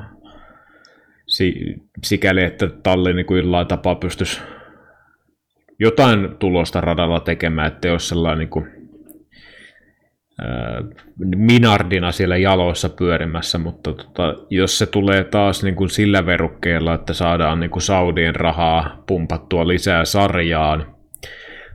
sikäli, 2.04 2.42
että 2.42 2.68
talli 2.82 3.14
niin 3.14 3.26
kuin 3.26 3.38
jollain 3.38 3.66
tapaa 3.66 3.94
pystyisi 3.94 4.40
jotain 5.78 6.36
tulosta 6.38 6.80
radalla 6.80 7.20
tekemään, 7.20 7.72
että 7.72 7.88
jos 7.88 8.08
sellainen 8.08 8.38
niin 8.38 8.48
kuin, 8.48 8.66
ää, 10.40 10.82
minardina 11.36 12.12
siellä 12.12 12.36
jaloissa 12.36 12.88
pyörimässä, 12.88 13.58
mutta 13.58 13.92
tota, 13.92 14.34
jos 14.50 14.78
se 14.78 14.86
tulee 14.86 15.24
taas 15.24 15.62
niin 15.62 15.74
kuin 15.74 15.90
sillä 15.90 16.26
verukkeella, 16.26 16.94
että 16.94 17.12
saadaan 17.12 17.60
niin 17.60 17.70
kuin 17.70 17.82
Saudien 17.82 18.36
rahaa 18.36 19.02
pumpattua 19.06 19.68
lisää 19.68 20.04
sarjaan, 20.04 20.91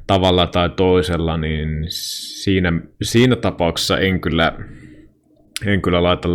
tavalla 0.07 0.47
tai 0.47 0.69
toisella, 0.69 1.37
niin 1.37 1.85
siinä, 1.89 2.73
siinä 3.01 3.35
tapauksessa 3.35 3.99
en 3.99 4.21
kyllä, 4.21 4.53
en 5.65 5.81
kyllä 5.81 6.03
laita 6.03 6.29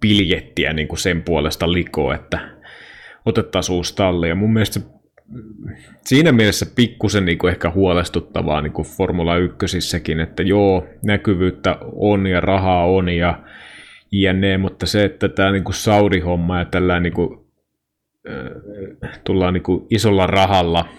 biljettiä 0.00 0.72
niin 0.72 0.88
kuin 0.88 0.98
sen 0.98 1.22
puolesta 1.22 1.72
likoa, 1.72 2.14
että 2.14 2.50
otettaisiin 3.26 3.76
uusi 3.76 3.96
talli. 3.96 4.28
Ja 4.28 4.34
mun 4.34 4.52
mielestä 4.52 4.80
siinä 6.04 6.32
mielessä 6.32 6.66
pikkusen 6.76 7.24
niin 7.24 7.48
ehkä 7.48 7.70
huolestuttavaa 7.70 8.60
niin 8.60 8.72
kuin 8.72 8.88
Formula 8.88 9.36
1 9.36 9.66
että 10.22 10.42
joo, 10.42 10.86
näkyvyyttä 11.02 11.78
on 11.92 12.26
ja 12.26 12.40
rahaa 12.40 12.86
on 12.86 13.08
ja 13.08 13.42
jne, 14.12 14.58
mutta 14.58 14.86
se, 14.86 15.04
että 15.04 15.28
tämä 15.28 15.52
niin 15.52 15.64
kuin 15.64 15.74
Saudi-homma 15.74 16.58
ja 16.58 16.64
tällä 16.64 17.00
niin 17.00 17.12
kuin, 17.12 17.38
äh, 18.28 19.20
tullaan 19.24 19.54
niin 19.54 19.62
kuin 19.62 19.86
isolla 19.90 20.26
rahalla– 20.26 20.88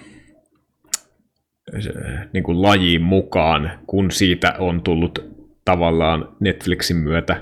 niin 2.34 2.44
kuin 2.44 2.62
lajiin 2.62 3.02
mukaan, 3.02 3.72
kun 3.88 4.12
siitä 4.12 4.54
on 4.60 4.82
tullut 4.82 5.36
tavallaan 5.66 6.30
Netflixin 6.40 6.98
myötä 6.98 7.42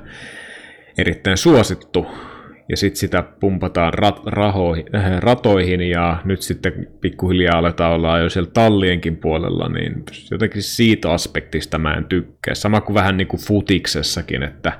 erittäin 0.97 1.37
suosittu. 1.37 2.07
Ja 2.69 2.77
sitten 2.77 2.99
sitä 2.99 3.23
pumpataan 3.39 3.93
rat, 3.93 4.21
rahoihin, 4.25 4.95
äh, 4.95 5.19
ratoihin 5.19 5.81
ja 5.81 6.21
nyt 6.25 6.41
sitten 6.41 6.87
pikkuhiljaa 7.01 7.57
aletaan 7.57 7.93
olla 7.93 8.19
jo 8.19 8.29
siellä 8.29 8.51
tallienkin 8.53 9.17
puolella, 9.17 9.69
niin 9.69 10.03
jotenkin 10.31 10.63
siitä 10.63 11.11
aspektista 11.11 11.77
mä 11.77 11.93
en 11.93 12.05
tykkää. 12.05 12.55
Sama 12.55 12.81
kuin 12.81 12.93
vähän 12.93 13.17
niin 13.17 13.27
kuin 13.27 13.41
futiksessakin, 13.41 14.43
että 14.43 14.79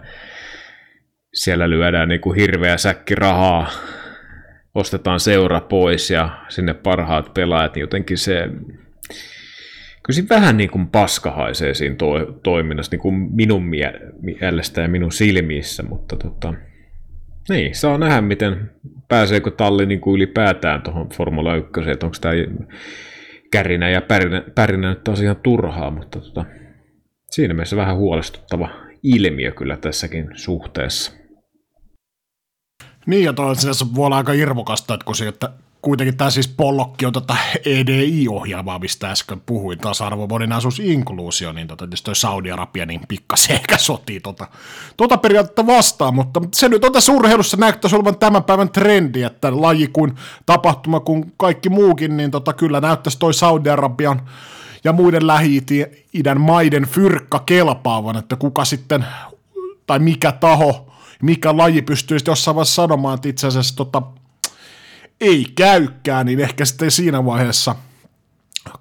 siellä 1.34 1.70
lyödään 1.70 2.10
niin 2.10 2.22
kuin 2.22 2.40
hirveä 2.40 2.78
säkki 2.78 3.16
rahaa, 3.16 3.70
ostetaan 4.76 5.20
seura 5.20 5.60
pois 5.62 6.10
ja 6.12 6.30
sinne 6.50 6.74
parhaat 6.74 7.34
pelaajat, 7.34 7.76
niin 7.76 7.82
jotenkin 7.82 8.18
se 8.18 8.50
kyllä 10.06 10.16
siinä 10.16 10.30
vähän 10.30 10.58
niin 10.58 10.72
kuin 10.72 10.88
paska 10.88 11.32
haisee 11.32 11.74
siinä 11.74 11.96
to- 11.96 12.40
toiminnassa 12.44 12.92
niin 12.92 13.02
kuin 13.02 13.16
minun 13.16 13.64
mielestä 14.22 14.82
ja 14.82 14.88
minun 14.88 15.12
silmissä, 15.12 15.84
mutta 15.84 16.16
tota, 16.16 16.54
niin, 17.50 17.76
saa 17.76 17.98
nähdä, 17.98 18.22
miten 18.22 18.72
pääseekö 19.08 19.52
talli 19.52 19.86
niin 19.86 20.02
kuin 20.02 20.16
ylipäätään 20.16 20.82
tuohon 20.82 21.10
Formula 21.10 21.56
1, 21.56 21.92
että 21.92 22.06
onko 22.06 22.18
tämä 22.22 22.34
kärinä 23.52 23.90
ja 23.90 24.02
pärinä, 24.02 24.44
pärinä 24.56 24.90
nyt 24.90 25.04
taas 25.04 25.22
ihan 25.22 25.36
turhaa, 25.44 25.92
mutta 25.92 26.20
tota, 26.20 26.46
siinä 27.32 27.54
mielessä 27.54 27.76
vähän 27.76 27.98
huolestuttava 27.98 28.70
ilmiö 29.04 29.52
kyllä 29.52 29.78
tässäkin 29.78 30.30
suhteessa. 30.36 31.12
Niin, 33.06 33.24
ja 33.24 33.34
toisaalta 33.34 33.96
voi 33.96 34.06
olla 34.06 34.18
aika 34.18 34.34
irvokasta, 34.34 34.94
että 34.94 35.06
kun 35.06 35.16
sieltä 35.16 35.50
kuitenkin 35.84 36.18
tämä 36.18 36.30
siis 36.30 36.48
Pollokki 36.48 37.06
on 37.06 37.14
tota 37.14 37.36
EDI-ohjelmaa, 37.66 38.80
mistä 38.80 39.12
äsken 39.12 39.42
puhuin, 39.46 39.80
tasa-arvo, 39.80 40.28
moninaisuus, 40.28 40.80
inkluusio, 40.80 41.54
niin 41.54 41.68
tota, 41.68 41.86
tietysti 41.86 42.06
toi 42.06 42.16
Saudi-Arabia 42.16 42.86
niin 42.86 43.02
pikkasen 43.08 43.56
ehkä 43.56 43.78
sotii 43.78 44.20
tota, 44.20 44.48
tota 44.98 45.18
periaatetta 45.18 45.68
vastaan, 45.68 46.16
mutta 46.16 46.42
se 46.54 46.70
nyt 46.70 46.86
on 46.86 46.92
tässä 46.92 47.12
urheilussa 47.12 47.58
näyttäisi 47.58 47.96
olevan 47.96 48.18
tämän 48.18 48.44
päivän 48.44 48.70
trendi, 48.70 49.24
että 49.24 49.62
laji 49.62 49.88
kuin 49.88 50.16
tapahtuma 50.46 51.00
kuin 51.00 51.34
kaikki 51.38 51.70
muukin, 51.70 52.18
niin 52.18 52.32
tota, 52.32 52.54
kyllä 52.54 52.82
näyttäisi 52.82 53.20
toi 53.20 53.34
Saudi-Arabian 53.34 54.22
ja 54.84 54.94
muiden 54.94 55.28
lähi-idän 55.28 56.42
maiden 56.42 56.84
fyrkka 56.84 57.40
kelpaavan, 57.40 58.18
että 58.18 58.36
kuka 58.36 58.66
sitten, 58.66 59.06
tai 59.88 60.00
mikä 60.00 60.32
taho, 60.32 60.94
mikä 61.22 61.58
laji 61.58 61.82
pystyisi 61.82 62.26
jossain 62.28 62.56
vaiheessa 62.56 62.76
sanomaan, 62.76 63.16
että 63.16 63.30
itse 63.30 63.48
asiassa 63.48 63.76
tota, 63.76 64.02
ei 65.22 65.46
käykään, 65.56 66.26
niin 66.26 66.40
ehkä 66.40 66.66
sitten 66.66 66.92
siinä 66.92 67.26
vaiheessa 67.26 67.76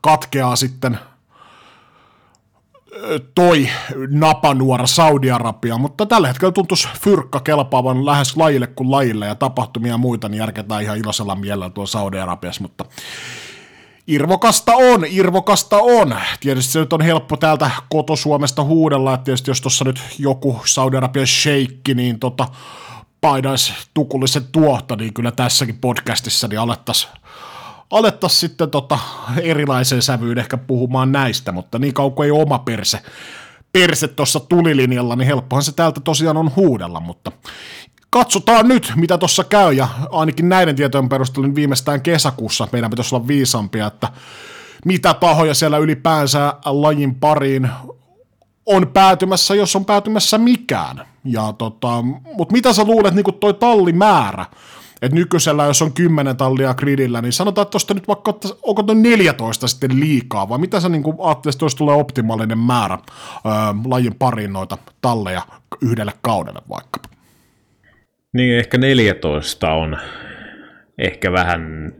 katkeaa 0.01 0.57
sitten 0.57 0.99
toi 3.35 3.69
napanuora 4.11 4.87
Saudi-Arabia, 4.87 5.79
mutta 5.79 6.07
tällä 6.07 6.29
hetkellä 6.29 6.53
tuntuisi 6.53 6.89
fyrkka 7.01 7.41
kelpaavan 7.41 8.07
lähes 8.07 8.37
lajille 8.37 8.67
kuin 8.67 8.91
lajille 8.91 9.27
ja 9.27 9.35
tapahtumia 9.35 9.93
ja 9.93 9.99
muita, 9.99 10.29
niin 10.29 10.39
järketään 10.39 10.83
ihan 10.83 10.99
iloisella 10.99 11.35
mielellä 11.35 11.71
tuo 11.71 11.87
Saudi-Arabiassa, 11.87 12.63
mutta 12.63 12.85
Irvokasta 14.07 14.73
on, 14.75 15.05
irvokasta 15.11 15.79
on. 15.79 16.15
Tietysti 16.41 16.73
se 16.73 16.79
nyt 16.81 16.93
on 16.93 17.01
helppo 17.01 17.37
täältä 17.37 17.71
kotosuomesta 17.91 18.65
huudella, 18.65 19.15
että 19.15 19.25
tietysti 19.25 19.51
jos 19.51 19.61
tuossa 19.61 19.85
nyt 19.85 20.01
joku 20.19 20.61
Saudi-Arabian 20.65 21.27
sheikki, 21.27 21.95
niin 21.95 22.19
tota, 22.19 22.49
painaisi 23.23 23.73
tukullisen 23.95 24.43
tuohta, 24.53 24.97
niin 24.97 25.15
kyllä 25.15 25.31
tässäkin 25.31 25.79
podcastissa 25.79 26.49
niin 26.49 26.61
alettaisiin 26.61 27.13
alettais 27.91 28.41
sitten 28.41 28.71
tota 28.71 28.99
erilaisen 29.43 30.03
sävyyn 30.03 30.39
ehkä 30.39 30.57
puhumaan 30.57 31.13
näistä, 31.13 31.53
mutta 31.53 31.79
niin 31.79 31.95
kauan 31.95 32.13
kuin 32.13 32.25
ei 32.25 32.31
oma 32.31 32.59
perse, 32.59 33.03
perse 33.73 34.09
tuossa 34.09 34.41
tulilinjalla, 34.41 35.17
niin 35.17 35.27
helppohan 35.27 35.63
se 35.63 35.73
täältä 35.73 36.01
tosiaan 36.01 36.37
on 36.37 36.57
huudella, 36.57 37.01
mutta 37.01 37.33
katsotaan 38.11 38.69
nyt, 38.69 38.93
mitä 38.97 39.19
tuossa 39.19 39.45
käy, 39.45 39.73
ja 39.73 39.89
ainakin 40.11 40.49
näiden 40.49 40.77
tietojen 40.77 41.09
perusteella 41.09 41.47
niin 41.47 41.55
viimeistään 41.55 42.01
kesäkuussa 42.03 42.69
meidän 42.73 42.91
pitäisi 42.91 43.15
olla 43.15 43.27
viisampia, 43.27 43.87
että 43.87 44.09
mitä 44.85 45.15
tahoja 45.15 45.55
siellä 45.55 45.79
ylipäänsä 45.79 46.55
lajin 46.65 47.15
pariin 47.15 47.71
on 48.67 48.87
päätymässä, 48.93 49.55
jos 49.55 49.77
on 49.77 49.85
päätymässä 49.85 50.39
mikään. 50.39 51.12
Ja 51.25 51.55
tota, 51.59 52.03
mutta 52.37 52.53
mitä 52.53 52.73
sä 52.73 52.85
luulet, 52.85 53.15
niin 53.15 53.25
toi 53.41 53.55
tallimäärä, 53.55 54.47
että 55.03 55.17
nykyisellä, 55.17 55.65
jos 55.65 55.83
on 55.83 55.93
10 55.93 56.37
tallia 56.37 56.75
gridillä, 56.75 57.23
niin 57.23 57.33
sanotaan, 57.33 57.63
että 57.63 57.71
tuosta 57.71 57.95
nyt 57.95 58.09
vaikka, 58.09 58.35
onko 58.63 58.83
tuo 58.83 58.95
14 58.95 59.69
sitten 59.69 60.01
liikaa, 60.01 60.49
vai 60.49 60.59
mitä 60.59 60.81
sä 60.81 60.89
niin 60.89 61.05
ajattelisit, 61.19 61.63
että 61.63 61.79
tulee 61.79 61.97
optimaalinen 61.97 62.59
määrä 62.59 62.99
öö, 63.47 63.53
lajin 63.85 64.15
pariin 64.15 64.53
noita 64.53 64.79
talleja 65.01 65.43
yhdelle 65.83 66.13
kaudelle 66.23 66.61
vaikka? 66.69 67.01
Niin, 68.33 68.59
ehkä 68.59 68.79
14 68.79 69.73
on 69.73 69.99
ehkä 70.99 71.33
vähän 71.33 71.93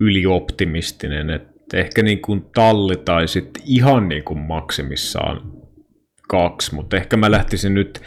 ylioptimistinen, 0.00 1.30
että 1.30 1.76
ehkä 1.76 2.02
niin 2.02 2.22
kuin 2.22 2.44
talli 2.54 2.96
tai 2.96 3.28
sitten 3.28 3.62
ihan 3.66 4.08
niin 4.08 4.24
kuin 4.24 4.38
maksimissaan 4.38 5.61
kaksi, 6.32 6.74
mutta 6.74 6.96
ehkä 6.96 7.16
mä 7.16 7.30
lähtisin 7.30 7.74
nyt, 7.74 8.02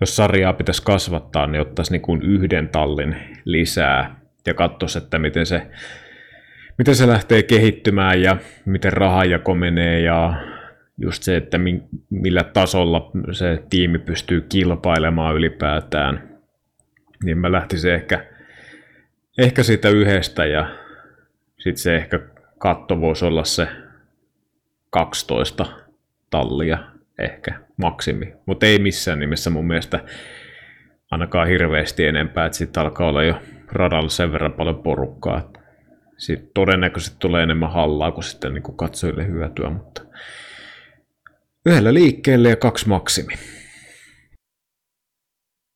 jos 0.00 0.16
sarjaa 0.16 0.52
pitäisi 0.52 0.82
kasvattaa, 0.82 1.46
niin 1.46 1.60
ottaisi 1.60 1.92
niin 1.92 2.02
kuin 2.02 2.22
yhden 2.22 2.68
tallin 2.68 3.16
lisää 3.44 4.20
ja 4.46 4.54
katsoisi, 4.54 4.98
että 4.98 5.18
miten 5.18 5.46
se, 5.46 5.66
miten 6.78 6.94
se 6.94 7.06
lähtee 7.06 7.42
kehittymään 7.42 8.22
ja 8.22 8.36
miten 8.64 8.92
rahajako 8.92 9.54
menee 9.54 10.00
ja 10.00 10.34
just 10.98 11.22
se, 11.22 11.36
että 11.36 11.58
millä 12.10 12.44
tasolla 12.44 13.10
se 13.32 13.62
tiimi 13.70 13.98
pystyy 13.98 14.40
kilpailemaan 14.40 15.36
ylipäätään. 15.36 16.38
Niin 17.24 17.38
mä 17.38 17.52
lähtisin 17.52 17.92
ehkä, 17.92 18.26
ehkä 19.38 19.62
siitä 19.62 19.88
yhdestä 19.88 20.46
ja 20.46 20.76
sitten 21.58 21.82
se 21.82 21.96
ehkä 21.96 22.20
katto 22.58 23.00
voisi 23.00 23.24
olla 23.24 23.44
se 23.44 23.68
12 24.90 25.66
tallia 26.30 26.78
ehkä 27.18 27.69
maksimi, 27.80 28.32
mutta 28.46 28.66
ei 28.66 28.78
missään 28.78 29.18
nimessä 29.18 29.50
mun 29.50 29.66
mielestä 29.66 30.04
ainakaan 31.10 31.48
hirveästi 31.48 32.06
enempää, 32.06 32.46
että 32.46 32.58
sitten 32.58 32.82
alkaa 32.82 33.08
olla 33.08 33.22
jo 33.22 33.34
radalla 33.72 34.08
sen 34.08 34.32
verran 34.32 34.52
paljon 34.52 34.82
porukkaa, 34.82 35.50
sitten 36.18 36.50
todennäköisesti 36.54 37.16
tulee 37.18 37.42
enemmän 37.42 37.72
hallaa 37.72 38.12
kuin 38.12 38.24
sitten 38.24 38.54
niin 38.54 38.62
kuin 38.62 38.76
katsojille 38.76 39.26
hyötyä, 39.26 39.70
mutta 39.70 40.02
yhdellä 41.66 41.94
liikkeelle 41.94 42.48
ja 42.48 42.56
kaksi 42.56 42.88
maksimi. 42.88 43.34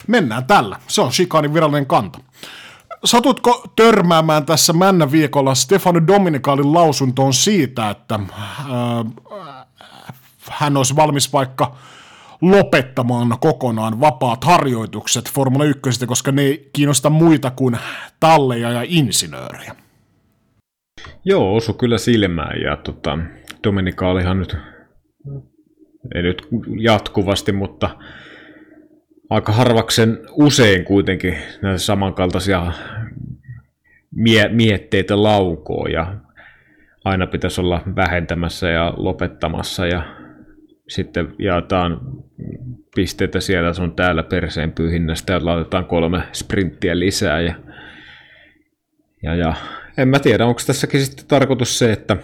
Mennään 0.08 0.44
tällä. 0.44 0.76
Se 0.86 1.00
on 1.00 1.12
Shikanin 1.12 1.54
virallinen 1.54 1.86
kanta. 1.86 2.18
Satutko 3.04 3.64
törmäämään 3.76 4.46
tässä 4.46 4.72
männä 4.72 5.12
viikolla 5.12 5.54
Stefano 5.54 6.06
Dominikaalin 6.06 6.74
lausuntoon 6.74 7.34
siitä, 7.34 7.90
että 7.90 8.14
äh, 8.14 8.28
hän 10.50 10.76
olisi 10.76 10.96
valmis 10.96 11.32
vaikka 11.32 11.76
lopettamaan 12.40 13.36
kokonaan 13.40 14.00
vapaat 14.00 14.44
harjoitukset 14.44 15.30
Formula 15.30 15.64
1, 15.64 16.06
koska 16.06 16.32
ne 16.32 16.42
ei 16.42 16.70
kiinnosta 16.72 17.10
muita 17.10 17.50
kuin 17.50 17.76
talleja 18.20 18.70
ja 18.70 18.84
insinööriä. 18.86 19.74
Joo, 21.24 21.56
osu 21.56 21.74
kyllä 21.74 21.98
silmään 21.98 22.60
ja 22.60 22.76
tota, 22.76 23.18
Dominika 23.64 24.08
olihan 24.08 24.38
nyt, 24.38 24.56
ei 26.14 26.22
nyt 26.22 26.48
jatkuvasti, 26.80 27.52
mutta 27.52 27.90
aika 29.30 29.52
harvaksen 29.52 30.18
usein 30.32 30.84
kuitenkin 30.84 31.36
näitä 31.62 31.78
samankaltaisia 31.78 32.72
mie- 34.14 34.48
mietteitä 34.48 35.22
laukoo 35.22 35.86
ja 35.86 36.14
aina 37.04 37.26
pitäisi 37.26 37.60
olla 37.60 37.82
vähentämässä 37.96 38.68
ja 38.70 38.94
lopettamassa 38.96 39.86
ja 39.86 40.23
sitten 40.88 41.34
jaetaan 41.38 42.00
pisteitä 42.94 43.40
siellä 43.40 43.74
sun 43.74 43.96
täällä 43.96 44.22
perseen 44.22 44.72
pyyhinnästä 44.72 45.32
ja 45.32 45.44
laitetaan 45.44 45.84
kolme 45.84 46.22
sprinttiä 46.32 46.98
lisää. 46.98 47.40
Ja, 47.40 47.54
ja, 49.22 49.34
ja 49.34 49.54
en 49.98 50.08
mä 50.08 50.18
tiedä, 50.18 50.46
onko 50.46 50.60
tässäkin 50.66 51.00
sitten 51.00 51.26
tarkoitus 51.26 51.78
se, 51.78 51.92
että 51.92 52.16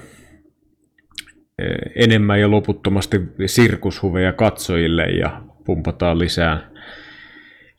e, 1.59 1.65
enemmän 1.95 2.41
ja 2.41 2.51
loputtomasti 2.51 3.21
sirkushuveja 3.47 4.33
katsojille 4.33 5.05
ja 5.05 5.43
pumpataan 5.65 6.19
lisää, 6.19 6.71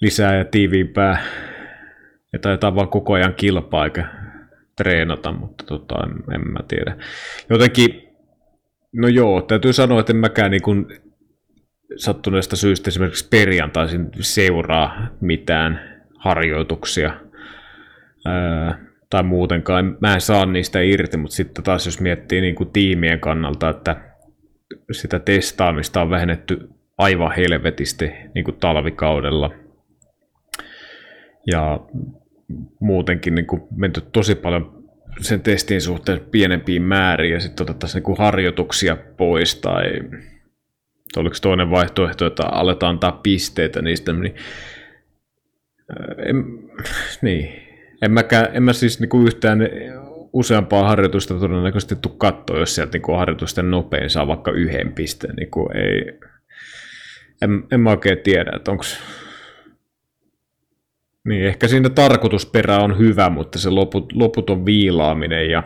lisää 0.02 0.38
ja 0.38 0.46
tiiviimpää 0.46 1.24
ja 2.34 2.40
taitaa 2.40 2.76
vaan 2.76 2.88
koko 2.88 3.14
ajan 3.14 3.34
kilpaa 3.34 3.86
eikä 3.86 4.06
treenata, 4.78 5.32
mutta 5.32 5.64
tota, 5.66 5.96
en, 6.04 6.36
en 6.36 6.52
mä 6.52 6.60
tiedä. 6.68 6.98
Jotenkin 7.50 8.11
No 8.94 9.08
joo, 9.08 9.42
täytyy 9.42 9.74
sanoa, 9.74 10.00
että 10.00 10.14
en 10.14 10.18
mäkään 10.18 10.52
niin 10.52 10.62
kuin 10.62 10.86
sattuneesta 11.96 12.56
syystä 12.56 12.90
esimerkiksi 12.90 13.28
perjantaisin 13.30 14.10
seuraa 14.20 15.08
mitään 15.22 16.02
harjoituksia 16.18 17.14
ää, 18.26 18.80
tai 19.10 19.24
muutenkaan. 19.24 19.98
Mä 20.00 20.14
en 20.14 20.22
saa 20.22 20.46
niistä 20.46 20.82
irti, 20.82 21.18
mutta 21.18 21.36
sitten 21.36 21.64
taas 21.64 21.86
jos 21.86 22.02
miettii 22.02 22.42
niin 22.42 22.56
kuin 22.56 22.72
tiimien 22.72 23.20
kannalta, 23.20 23.70
että 23.70 23.96
sitä 24.92 25.20
testaamista 25.20 26.02
on 26.02 26.10
vähennetty 26.10 26.70
aivan 26.98 27.36
helvetisti 27.36 28.12
niin 28.36 28.46
kuin 28.46 28.58
talvikaudella. 28.60 29.52
Ja 31.48 31.80
muutenkin 32.80 33.36
niin 33.36 33.48
kuin 33.48 33.62
menty 33.76 34.02
tosi 34.02 34.36
paljon 34.36 34.81
sen 35.20 35.42
testin 35.42 35.82
suhteen 35.82 36.20
pienempiin 36.32 36.82
määriin 36.82 37.34
ja 37.34 37.40
sitten 37.40 37.64
otettaisiin 37.64 38.04
niin 38.08 38.18
harjoituksia 38.18 38.98
pois 39.18 39.56
tai 39.56 39.84
oliko 41.18 41.36
toinen 41.42 41.70
vaihtoehto, 41.70 42.26
että 42.26 42.44
aletaan 42.46 42.90
antaa 42.90 43.20
pisteitä 43.24 43.82
niistä, 43.82 44.14
niin, 44.14 44.36
en, 46.26 46.44
niin. 47.22 47.72
En, 48.02 48.12
mäkään, 48.12 48.48
en 48.54 48.64
mä 48.64 48.74
siis 48.74 49.00
niin 49.00 49.28
yhtään 49.28 49.60
useampaa 50.34 50.88
harjoitusta 50.88 51.34
todennäköisesti 51.34 51.96
tule 51.96 52.14
katsoa, 52.18 52.60
jos 52.60 52.76
sieltä 52.76 52.98
niin 52.98 53.18
harjoitusten 53.18 53.72
nopein 53.72 54.10
saa 54.10 54.28
vaikka 54.28 54.52
yhden 54.52 54.94
pisteen. 54.94 55.36
Niin 55.36 55.50
ei, 55.74 56.20
en, 57.42 57.64
en 57.72 57.80
mä 57.80 57.90
oikein 57.90 58.18
tiedä, 58.18 58.52
että 58.56 58.72
onko 58.72 58.84
niin, 61.28 61.46
ehkä 61.46 61.68
siinä 61.68 61.90
tarkoitusperä 61.90 62.78
on 62.78 62.98
hyvä, 62.98 63.30
mutta 63.30 63.60
se 63.60 63.70
loput, 63.70 64.14
loputon 64.14 64.66
viilaaminen 64.66 65.50
ja 65.50 65.64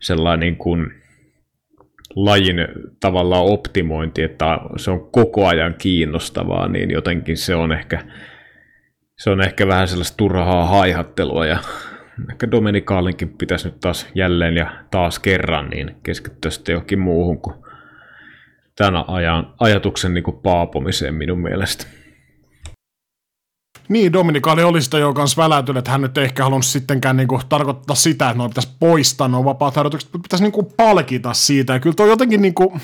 sellainen 0.00 0.40
niin 0.40 0.56
kuin 0.56 0.92
lajin 2.16 2.56
tavallaan 3.00 3.44
optimointi, 3.44 4.22
että 4.22 4.58
se 4.76 4.90
on 4.90 5.10
koko 5.10 5.46
ajan 5.46 5.74
kiinnostavaa, 5.78 6.68
niin 6.68 6.90
jotenkin 6.90 7.36
se 7.36 7.54
on 7.54 7.72
ehkä, 7.72 8.04
se 9.18 9.30
on 9.30 9.40
ehkä 9.42 9.66
vähän 9.66 9.88
sellaista 9.88 10.16
turhaa 10.16 10.66
haihattelua 10.66 11.46
ja 11.46 11.58
ehkä 12.30 12.50
Dominikaalinkin 12.50 13.28
pitäisi 13.38 13.68
nyt 13.68 13.80
taas 13.80 14.08
jälleen 14.14 14.56
ja 14.56 14.70
taas 14.90 15.18
kerran 15.18 15.70
niin 15.70 15.96
keskittyä 16.02 16.50
sitten 16.50 16.72
johonkin 16.72 16.98
muuhun 16.98 17.40
kuin 17.40 17.56
tämän 18.76 19.04
ajan, 19.08 19.54
ajatuksen 19.60 20.14
niin 20.14 20.24
kuin 20.24 20.36
paapomiseen 20.36 21.14
minun 21.14 21.38
mielestä. 21.38 21.86
Niin, 23.88 24.12
Dominikaali 24.12 24.62
oli 24.62 24.82
sitä 24.82 24.98
jo 24.98 25.14
kanssa 25.14 25.42
väläytynyt, 25.42 25.78
että 25.78 25.90
hän 25.90 26.00
nyt 26.00 26.18
ei 26.18 26.24
ehkä 26.24 26.44
halunnut 26.44 26.66
sittenkään 26.66 27.16
niinku 27.16 27.40
tarkoittaa 27.48 27.96
sitä, 27.96 28.28
että 28.28 28.38
noin 28.38 28.50
pitäisi 28.50 28.68
poistaa 28.80 29.28
nuo 29.28 29.44
vapaat 29.44 29.76
harjoitukset, 29.76 30.10
mutta 30.12 30.22
pitäisi 30.22 30.44
niinku 30.44 30.62
palkita 30.62 31.34
siitä. 31.34 31.72
Ja 31.72 31.80
kyllä 31.80 31.94
tuo 31.94 32.06
jotenkin 32.06 32.42
niinku, 32.42 32.78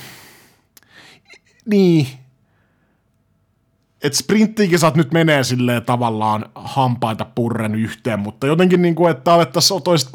niin, 1.67 2.07
että 4.03 4.19
sprinttikisat 4.19 4.95
nyt 4.95 5.12
menee 5.12 5.45
silleen 5.45 5.83
tavallaan 5.85 6.45
hampaita 6.55 7.25
purren 7.25 7.75
yhteen, 7.75 8.21
mutta 8.21 8.47
jotenkin 8.47 8.83
niin 8.83 8.95
kuin, 8.95 9.11
että 9.11 9.35
alettaisiin 9.35 9.83
toiset, 9.83 10.11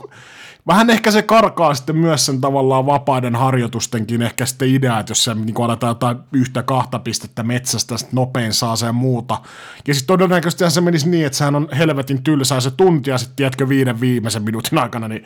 vähän 0.67 0.89
ehkä 0.89 1.11
se 1.11 1.21
karkaa 1.21 1.73
sitten 1.73 1.97
myös 1.97 2.25
sen 2.25 2.41
tavallaan 2.41 2.85
vapaiden 2.85 3.35
harjoitustenkin 3.35 4.21
ehkä 4.21 4.45
sitten 4.45 4.67
idea, 4.69 4.99
että 4.99 5.11
jos 5.11 5.23
se 5.23 5.33
niin 5.33 5.55
aletaan 5.61 5.91
jotain 5.91 6.17
yhtä 6.31 6.63
kahta 6.63 6.99
pistettä 6.99 7.43
metsästä, 7.43 7.97
sitten 7.97 8.15
nopein 8.15 8.53
saa 8.53 8.75
sen 8.75 8.95
muuta. 8.95 9.41
Ja 9.87 9.93
sitten 9.93 10.07
todennäköisesti 10.07 10.71
se 10.71 10.81
menisi 10.81 11.09
niin, 11.09 11.25
että 11.25 11.37
sehän 11.37 11.55
on 11.55 11.69
helvetin 11.77 12.23
tylsää 12.23 12.59
se 12.59 12.71
tunti 12.71 13.09
ja 13.09 13.17
sitten 13.17 13.35
tiedätkö 13.35 13.69
viiden 13.69 13.99
viimeisen 13.99 14.43
minuutin 14.43 14.77
aikana, 14.77 15.07
niin 15.07 15.25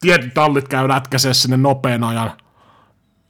tietyt 0.00 0.34
tallit 0.34 0.68
käy 0.68 0.88
lätkäsee 0.88 1.34
sinne 1.34 1.56
nopean 1.56 2.04
ajan 2.04 2.32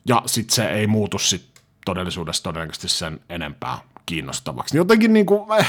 ja 0.09 0.23
sitten 0.27 0.55
se 0.55 0.69
ei 0.69 0.87
muutu 0.87 1.19
sitten 1.19 1.65
todellisuudessa 1.85 2.43
todennäköisesti 2.43 2.89
sen 2.89 3.21
enempää 3.29 3.79
kiinnostavaksi. 4.07 4.75
Niin 4.75 4.79
jotenkin 4.79 5.13
niin 5.13 5.27
kuin, 5.27 5.61
eh, 5.61 5.67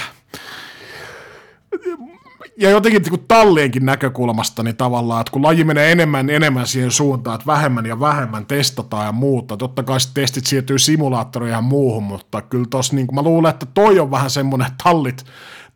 ja 2.58 2.70
jotenkin 2.70 3.02
niin 3.02 3.10
kuin 3.10 3.26
tallienkin 3.28 3.86
näkökulmasta 3.86 4.64
niin 4.64 4.78
tavallaan, 4.78 5.22
että 5.22 5.32
kun 5.32 5.44
laji 5.44 5.64
menee 5.64 5.92
enemmän 5.92 6.30
enemmän 6.30 6.68
siihen 6.68 6.92
suuntaan, 6.92 7.36
että 7.36 7.48
vähemmän 7.48 7.86
ja 7.86 8.00
vähemmän 8.00 8.46
testataan 8.46 9.06
ja 9.06 9.12
muuta, 9.12 9.58
totta 9.58 9.84
kai 9.84 9.98
testit 10.14 10.46
siirtyy 10.46 10.80
simulaattoriin 10.80 11.52
ja 11.52 11.62
muuhun, 11.62 12.04
mutta 12.04 12.42
kyllä 12.42 12.66
tossa 12.70 12.96
niin 12.96 13.08
kuin, 13.08 13.16
mä 13.16 13.22
luulen, 13.22 13.50
että 13.50 13.66
toi 13.66 14.00
on 14.00 14.12
vähän 14.12 14.30
semmoinen, 14.30 14.68
että 14.68 14.84
tallit, 14.84 15.26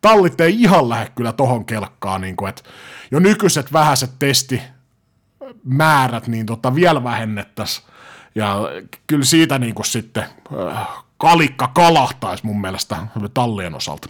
tallit 0.00 0.40
ei 0.40 0.62
ihan 0.62 0.88
lähde 0.88 1.10
kyllä 1.14 1.32
tohon 1.32 1.64
kelkkaan, 1.64 2.20
niin 2.20 2.36
kuin, 2.36 2.48
että 2.48 2.62
jo 3.10 3.18
nykyiset 3.18 3.72
vähäiset 3.72 4.10
testimäärät 4.18 6.26
niin 6.26 6.46
tota 6.46 6.74
vielä 6.74 7.04
vähennettäisiin, 7.04 7.86
ja 8.34 8.58
kyllä 9.06 9.24
siitä 9.24 9.58
niin 9.58 9.74
kuin 9.74 9.86
sitten 9.86 10.24
äh, 10.70 10.88
kalikka 11.18 11.70
kalahtaisi 11.74 12.46
mun 12.46 12.60
mielestä 12.60 12.96
tallien 13.34 13.74
osalta. 13.74 14.08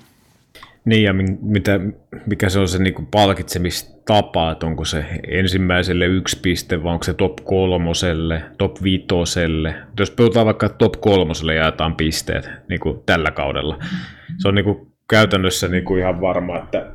Niin 0.84 1.02
ja 1.02 1.14
mitä, 1.42 1.80
mikä 2.26 2.48
se 2.48 2.58
on 2.58 2.68
se 2.68 2.82
niin 2.82 3.06
palkitsemistapa, 3.10 4.52
että 4.52 4.66
onko 4.66 4.84
se 4.84 5.04
ensimmäiselle 5.28 6.06
yksi 6.06 6.40
piste 6.42 6.82
vai 6.82 6.92
onko 6.92 7.04
se 7.04 7.14
top 7.14 7.36
kolmoselle, 7.44 8.42
top 8.58 8.82
viitoselle. 8.82 9.74
Jos 9.98 10.10
puhutaan 10.10 10.46
vaikka 10.46 10.68
top 10.68 10.92
kolmoselle 11.00 11.54
jaetaan 11.54 11.96
pisteet 11.96 12.50
niin 12.68 12.80
kuin 12.80 12.98
tällä 13.06 13.30
kaudella, 13.30 13.78
se 14.38 14.48
on 14.48 14.54
niin 14.54 14.64
kuin 14.64 14.92
käytännössä 15.10 15.68
niin 15.68 15.84
kuin 15.84 16.00
ihan 16.00 16.20
varma, 16.20 16.58
että 16.58 16.86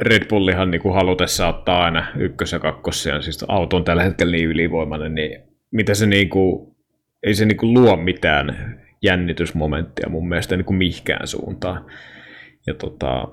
Red 0.00 0.28
Bullihan 0.28 0.70
niin 0.70 0.82
kuin 0.82 0.94
halutessa 0.94 1.48
ottaa 1.48 1.84
aina 1.84 2.06
ykkös- 2.16 2.52
ja 2.52 2.58
kakkosia, 2.58 3.22
siis 3.22 3.44
auto 3.48 3.76
on 3.76 3.84
tällä 3.84 4.02
hetkellä 4.02 4.32
niin 4.32 4.48
ylivoimainen, 4.48 5.14
niin 5.14 5.42
mitä 5.70 5.94
se 5.94 6.06
niin 6.06 6.28
kuin, 6.28 6.74
ei 7.22 7.34
se 7.34 7.44
niin 7.44 7.56
kuin 7.56 7.74
luo 7.74 7.96
mitään 7.96 8.78
jännitysmomenttia 9.02 10.08
mun 10.08 10.28
mielestä 10.28 10.56
niin 10.56 10.64
kuin 10.64 10.76
mihkään 10.76 11.26
suuntaan. 11.26 11.86
Ja 12.66 12.74
tota, 12.74 13.28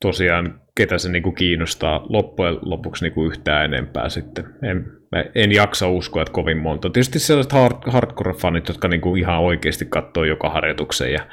tosiaan, 0.00 0.60
ketä 0.76 0.98
se 0.98 1.10
niin 1.10 1.22
kuin 1.22 1.34
kiinnostaa 1.34 2.06
loppujen 2.08 2.58
lopuksi 2.62 3.04
niin 3.04 3.12
kuin 3.12 3.26
yhtään 3.26 3.64
enempää 3.64 4.08
sitten. 4.08 4.44
En, 4.62 4.86
en 5.34 5.52
jaksa 5.52 5.88
uskoa, 5.88 6.22
että 6.22 6.32
kovin 6.32 6.58
monta. 6.58 6.90
Tietysti 6.90 7.18
sellaiset 7.18 7.52
hard, 7.52 7.76
hardcore-fanit, 7.86 8.68
jotka 8.68 8.88
niin 8.88 9.00
kuin 9.00 9.20
ihan 9.20 9.40
oikeasti 9.40 9.84
katsoo 9.84 10.24
joka 10.24 10.50
harjoituksen 10.50 11.12
ja 11.12 11.26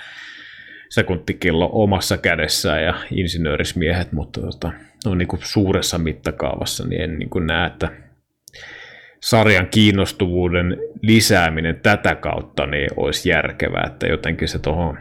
sekuntikello 0.89 1.69
omassa 1.73 2.17
kädessään 2.17 2.83
ja 2.83 2.93
insinöörismiehet, 3.11 4.11
mutta 4.11 4.41
tota, 4.41 4.71
no 5.05 5.15
niin 5.15 5.27
kuin 5.27 5.39
suuressa 5.43 5.97
mittakaavassa 5.97 6.87
niin 6.87 7.01
en 7.01 7.19
niin 7.19 7.29
kuin 7.29 7.47
näe, 7.47 7.67
että 7.67 7.91
sarjan 9.21 9.67
kiinnostuvuuden 9.67 10.77
lisääminen 11.01 11.79
tätä 11.83 12.15
kautta 12.15 12.65
niin 12.65 12.89
olisi 12.95 13.29
järkevää, 13.29 13.83
että 13.87 14.07
jotenkin 14.07 14.47
se 14.47 14.59
tuohon 14.59 14.97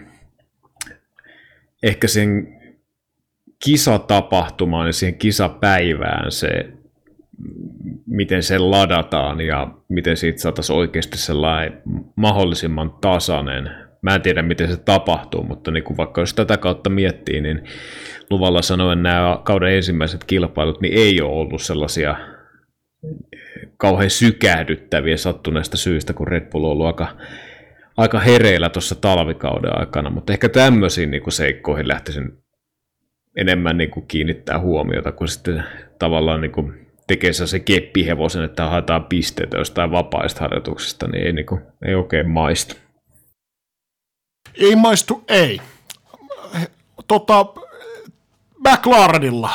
ehkä 1.83 2.09
sen 2.09 2.61
kisatapahtumaan 3.65 4.87
ja 4.87 4.93
siihen 4.93 5.19
kisapäivään 5.19 6.33
se, 6.33 6.69
miten 8.07 8.43
se 8.43 8.59
ladataan 8.59 9.41
ja 9.41 9.75
miten 9.89 10.17
siitä 10.17 10.41
saataisiin 10.41 10.79
oikeasti 10.79 11.19
sellainen 11.19 11.83
mahdollisimman 12.17 12.91
tasainen. 13.01 13.71
Mä 14.03 14.15
en 14.15 14.23
tiedä, 14.23 14.43
miten 14.43 14.69
se 14.69 14.77
tapahtuu, 14.77 15.43
mutta 15.43 15.71
niin 15.71 15.85
kuin 15.85 15.97
vaikka 15.97 16.21
jos 16.21 16.35
tätä 16.35 16.57
kautta 16.57 16.91
miettii, 16.91 17.41
niin 17.41 17.65
luvalla 18.31 18.63
sanoen 18.63 19.03
nämä 19.03 19.41
kauden 19.45 19.75
ensimmäiset 19.75 20.25
kilpailut 20.25 20.81
niin 20.81 20.99
ei 20.99 21.21
ole 21.21 21.33
ollut 21.33 21.63
sellaisia 21.63 22.17
kauhean 23.77 24.11
sykähdyttäviä 24.11 25.17
sattuneesta 25.17 25.77
syystä, 25.77 26.13
kun 26.13 26.29
Red 26.29 26.51
Bull 26.51 26.65
on 26.65 26.71
ollut 26.71 26.87
aika, 26.87 27.17
aika 27.97 28.21
hereillä 28.21 28.69
tuossa 28.69 28.95
talvikauden 28.95 29.79
aikana, 29.79 30.11
mutta 30.11 30.33
ehkä 30.33 30.49
tämmöisiin 30.49 31.11
niin 31.11 31.23
kuin 31.23 31.33
seikkoihin 31.33 31.89
lähtisin 31.89 32.43
enemmän 33.37 33.79
niin 33.79 33.91
kuin 33.91 34.07
kiinnittää 34.07 34.59
huomiota, 34.59 35.13
kun 35.13 35.29
sitten 35.29 35.65
tavallaan 35.99 36.41
niin 36.41 36.53
kuin 36.53 36.87
tekee 37.07 37.33
se 37.33 37.61
keppihevosen, 37.61 38.45
että 38.45 38.67
haetaan 38.67 39.05
pisteitä 39.05 39.59
jostain 39.59 39.91
vapaista 39.91 40.41
harjoituksista, 40.41 41.09
niin 41.09 41.27
ei, 41.27 41.33
niin 41.33 41.47
kuin, 41.47 41.61
ei 41.87 41.95
oikein 41.95 42.31
maistu. 42.31 42.75
Ei 44.55 44.77
maistu, 44.77 45.25
ei. 45.29 45.61
Tota, 47.09 47.47
McLarenilla 48.69 49.51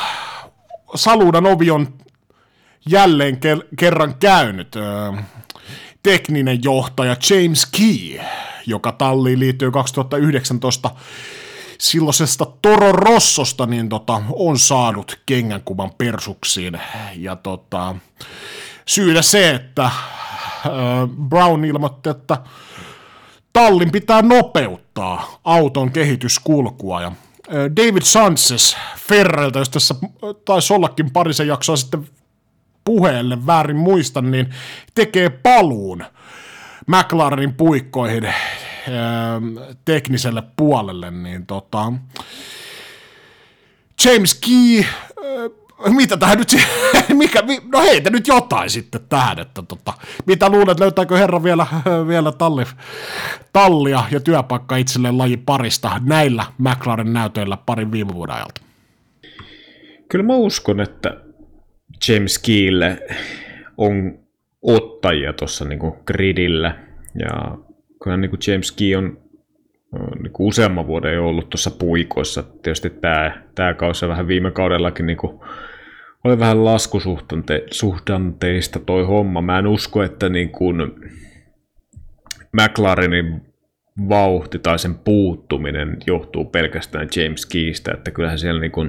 Saludan 0.96 1.46
ovi 1.46 1.72
on 1.72 1.88
jälleen 2.90 3.36
ke- 3.36 3.68
kerran 3.78 4.16
käynyt 4.20 4.76
tekninen 6.04 6.64
johtaja 6.64 7.16
James 7.30 7.66
Key, 7.66 8.20
joka 8.66 8.92
talliin 8.92 9.40
liittyy 9.40 9.72
2019 9.72 10.92
silloisesta 11.80 12.46
Toro 12.62 12.92
Rossosta, 12.92 13.66
niin 13.66 13.90
tota, 13.90 14.22
on 14.34 14.60
saanut 14.60 15.20
kengänkuvan 15.26 15.92
persuksiin. 15.98 16.82
Ja 17.16 17.36
tota, 17.36 17.96
syynä 18.86 19.22
se, 19.22 19.52
että 19.52 19.92
Brown 21.30 21.66
ilmoitti, 21.66 22.10
että 22.10 22.38
tallin 23.54 23.92
pitää 23.92 24.22
nopeuttaa 24.22 25.40
auton 25.44 25.92
kehityskulkua. 25.92 27.02
Ja 27.02 27.12
David 27.52 28.04
Sanchez 28.04 28.76
Ferreltä, 28.98 29.60
jos 29.60 29.70
tässä 29.70 29.96
taisi 30.46 30.74
ollakin 30.74 31.12
parisen 31.12 31.48
jaksoa 31.48 31.76
sitten 31.76 32.08
puheelle 32.86 33.46
väärin 33.46 33.76
muista, 33.76 34.22
niin 34.22 34.50
tekee 34.96 35.30
paluun 35.30 36.04
McLarenin 36.88 37.54
puikkoihin 37.54 38.26
äh, 38.26 38.34
tekniselle 39.86 40.44
puolelle, 40.58 41.12
niin 41.12 41.46
tota, 41.46 41.94
James 44.06 44.34
Key, 44.34 44.80
äh, 44.80 45.94
mitä 45.96 46.18
tähän 46.18 46.38
nyt, 46.38 46.56
mikä, 47.14 47.44
no 47.72 47.82
heitä 47.82 48.10
nyt 48.10 48.28
jotain 48.28 48.70
sitten 48.70 49.02
tähän, 49.10 49.40
että 49.40 49.62
tota, 49.62 49.94
mitä 50.26 50.50
luulet, 50.50 50.80
löytääkö 50.80 51.18
herra 51.18 51.44
vielä, 51.44 51.68
vielä 52.08 52.32
talli, 52.32 52.64
tallia 53.54 54.04
ja 54.12 54.20
työpaikka 54.20 54.76
itselleen 54.76 55.18
laji 55.18 55.38
parista 55.38 56.02
näillä 56.04 56.46
McLaren 56.58 57.14
näytöillä 57.14 57.58
parin 57.66 57.92
viime 57.92 58.14
vuoden 58.14 58.36
ajalta? 58.36 58.62
Kyllä 60.10 60.26
mä 60.26 60.36
uskon, 60.36 60.82
että 60.82 61.25
James 62.10 62.40
Keelle 62.40 62.98
on 63.78 64.20
ottajia 64.62 65.34
tuossa 65.34 65.66
niinku 65.66 65.98
gridillä. 66.06 66.78
Ja 67.20 67.58
kyllä 68.04 68.18
niinku 68.18 68.38
James 68.48 68.72
Key 68.72 68.96
on 68.96 69.18
niinku 70.24 70.48
useamman 70.48 70.88
vuoden 70.88 71.14
jo 71.14 71.28
ollut 71.28 71.50
tuossa 71.50 71.72
puikoissa. 71.72 72.44
Tietysti 72.44 72.90
tämä, 72.90 73.42
tämä 73.56 73.74
kausi 73.74 74.08
vähän 74.08 74.28
viime 74.28 74.52
kaudellakin 74.52 75.06
niinku 75.06 75.46
oli 76.24 76.40
vähän 76.40 76.66
laskusuhdanteista 76.66 78.80
toi 78.80 79.04
homma. 79.04 79.42
Mä 79.42 79.60
en 79.60 79.68
usko, 79.68 80.04
että 80.04 80.30
niinku 80.30 80.74
McLarenin 82.54 83.42
vauhti 84.10 84.60
tai 84.60 84.80
sen 84.80 84.96
puuttuminen 84.96 85.98
johtuu 86.08 86.46
pelkästään 86.46 87.08
James 87.16 87.46
Keystä, 87.46 87.92
että 87.94 88.12
kyllähän 88.12 88.40
siellä 88.40 88.62
niinku 88.62 88.86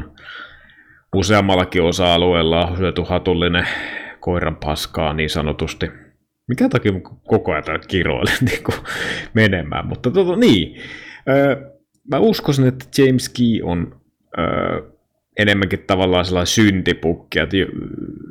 useammallakin 1.17 1.83
osa-alueella 1.83 2.67
on 2.67 2.77
syöty 2.77 3.03
hatullinen 3.07 3.67
koiran 4.21 4.57
paskaa 4.57 5.13
niin 5.13 5.31
sanotusti. 5.31 5.91
Mikä 6.49 6.69
takia 6.69 6.93
koko 7.29 7.53
ajan 7.53 7.65
kiroilen 7.89 8.37
niin 8.51 8.65
kuin 8.65 8.79
menemään, 9.35 9.87
mutta 9.87 10.11
tota, 10.11 10.37
niin. 10.37 10.81
Öö, 11.29 11.57
mä 12.11 12.19
uskoisin, 12.19 12.67
että 12.67 12.85
James 12.99 13.29
Key 13.29 13.61
on 13.63 14.01
öö, 14.39 14.81
enemmänkin 15.39 15.85
tavallaan 15.87 16.25
sellainen 16.25 16.47
syntipukki, 16.47 17.39
että, 17.39 17.57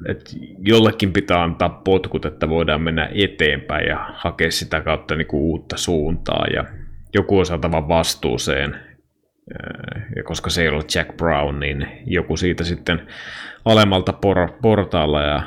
että 0.10 0.32
jollekin 0.60 1.14
pitää 1.14 1.44
antaa 1.44 1.70
potkut, 1.70 2.26
että 2.26 2.50
voidaan 2.50 2.82
mennä 2.82 3.10
eteenpäin 3.14 3.88
ja 3.88 4.10
hakea 4.14 4.52
sitä 4.52 4.82
kautta 4.82 5.16
niin 5.16 5.28
kuin 5.28 5.42
uutta 5.42 5.78
suuntaa 5.78 6.46
ja 6.54 6.66
joku 7.14 7.40
on 7.40 7.46
saatava 7.46 7.88
vastuuseen, 7.88 8.76
ja 10.16 10.24
koska 10.24 10.50
se 10.50 10.62
ei 10.62 10.70
ole 10.70 10.84
Jack 10.96 11.18
Brown, 11.18 11.60
niin 11.60 11.88
joku 12.06 12.38
siitä 12.38 12.64
sitten 12.64 13.08
alemmalta 13.66 14.12
por- 14.12 14.58
portaalla 14.62 15.22
ja 15.22 15.44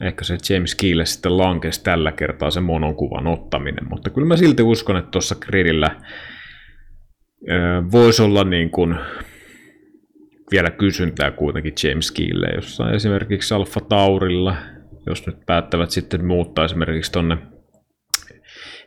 ehkä 0.00 0.24
se 0.24 0.36
James 0.50 0.74
Keelle 0.74 1.06
sitten 1.06 1.38
lankesi 1.38 1.84
tällä 1.84 2.12
kertaa 2.12 2.50
se 2.50 2.60
monokuvan 2.60 3.26
ottaminen, 3.26 3.88
mutta 3.90 4.10
kyllä 4.10 4.26
mä 4.28 4.36
silti 4.36 4.62
uskon, 4.62 4.96
että 4.96 5.10
tuossa 5.10 5.34
gridillä 5.34 5.96
voisi 7.92 8.22
olla 8.22 8.44
niin 8.44 8.70
kuin 8.70 8.96
vielä 10.50 10.70
kysyntää 10.70 11.30
kuitenkin 11.30 11.72
James 11.84 12.12
Keelle, 12.12 12.46
jossa 12.54 12.90
esimerkiksi 12.90 13.54
Alfa 13.54 13.80
Taurilla, 13.80 14.56
jos 15.06 15.26
nyt 15.26 15.36
päättävät 15.46 15.90
sitten 15.90 16.26
muuttaa 16.26 16.64
esimerkiksi 16.64 17.12
tonne 17.12 17.38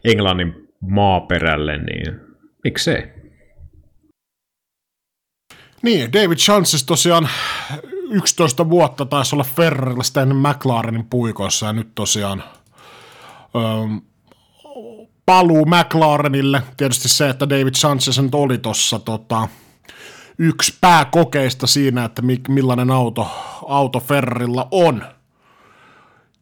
Englannin 0.04 0.54
maaperälle, 0.82 1.78
niin 1.78 2.19
miksei? 2.63 3.14
Niin, 5.86 6.13
David 6.13 6.38
Chances 6.38 6.84
tosiaan 6.84 7.30
11 8.10 8.69
vuotta 8.69 9.06
taisi 9.06 9.36
olla 9.36 9.43
Ferrarilla 9.43 10.04
sitä 10.04 10.21
ennen 10.21 10.38
McLarenin 10.38 11.06
puikoissa 11.06 11.65
ja 11.65 11.74
nyt 11.74 11.95
tosiaan 11.95 12.43
öö, 13.56 13.62
paluu 15.26 15.65
McLarenille. 15.65 16.62
Tietysti 16.78 17.10
se, 17.10 17.30
että 17.30 17.50
David 17.50 17.74
Sanchez 17.76 18.19
nyt 18.19 18.36
oli 18.36 18.58
tuossa 18.58 19.00
tota, 19.00 19.48
yksi 20.38 20.78
pääkokeista 20.82 21.67
siinä, 21.67 22.06
että 22.06 22.21
millainen 22.48 22.91
auto, 22.91 23.28
auto 23.67 24.00
Ferrarilla 24.00 24.67
on 24.71 25.04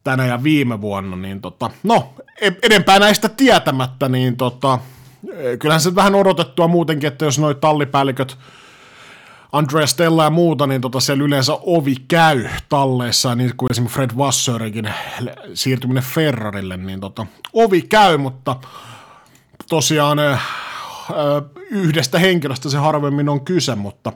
tänä 0.03 0.25
ja 0.25 0.43
viime 0.43 0.81
vuonna, 0.81 1.15
niin 1.15 1.41
tota, 1.41 1.69
no, 1.83 2.13
e-, 2.41 2.51
edempää 2.63 2.99
näistä 2.99 3.29
tietämättä, 3.29 4.09
niin 4.09 4.37
tota, 4.37 4.79
kyllähän 5.59 5.81
se 5.81 5.95
vähän 5.95 6.15
odotettua 6.15 6.67
muutenkin, 6.67 7.07
että 7.07 7.25
jos 7.25 7.39
noi 7.39 7.55
tallipäälliköt 7.55 8.37
Andrea 9.53 9.87
Stella 9.87 10.23
ja 10.23 10.29
muuta, 10.29 10.67
niin 10.67 10.81
tota 10.81 10.99
siellä 10.99 11.23
yleensä 11.23 11.53
ovi 11.61 11.95
käy 12.07 12.49
talleissa, 12.69 13.35
niin 13.35 13.53
kuin 13.57 13.71
esimerkiksi 13.71 13.95
Fred 13.95 14.09
Vassörikin 14.17 14.89
siirtyminen 15.53 16.03
Ferrarille, 16.03 16.77
niin 16.77 16.99
tota, 16.99 17.25
ovi 17.53 17.81
käy, 17.81 18.17
mutta 18.17 18.55
tosiaan 19.69 20.17
yhdestä 21.69 22.19
henkilöstä 22.19 22.69
se 22.69 22.77
harvemmin 22.77 23.29
on 23.29 23.45
kyse, 23.45 23.75
mutta 23.75 24.13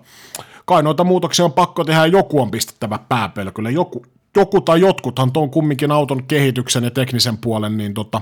kai 0.65 0.83
noita 0.83 1.03
muutoksia 1.03 1.45
on 1.45 1.53
pakko 1.53 1.83
tehdä 1.83 2.05
joku 2.05 2.41
on 2.41 2.51
pistettävä 2.51 2.99
pääpelkylle. 3.09 3.71
Joku, 3.71 4.05
joku 4.35 4.61
tai 4.61 4.81
jotkuthan 4.81 5.31
tuon 5.31 5.49
kumminkin 5.49 5.91
auton 5.91 6.23
kehityksen 6.23 6.83
ja 6.83 6.91
teknisen 6.91 7.37
puolen 7.37 7.77
niin 7.77 7.93
tota, 7.93 8.21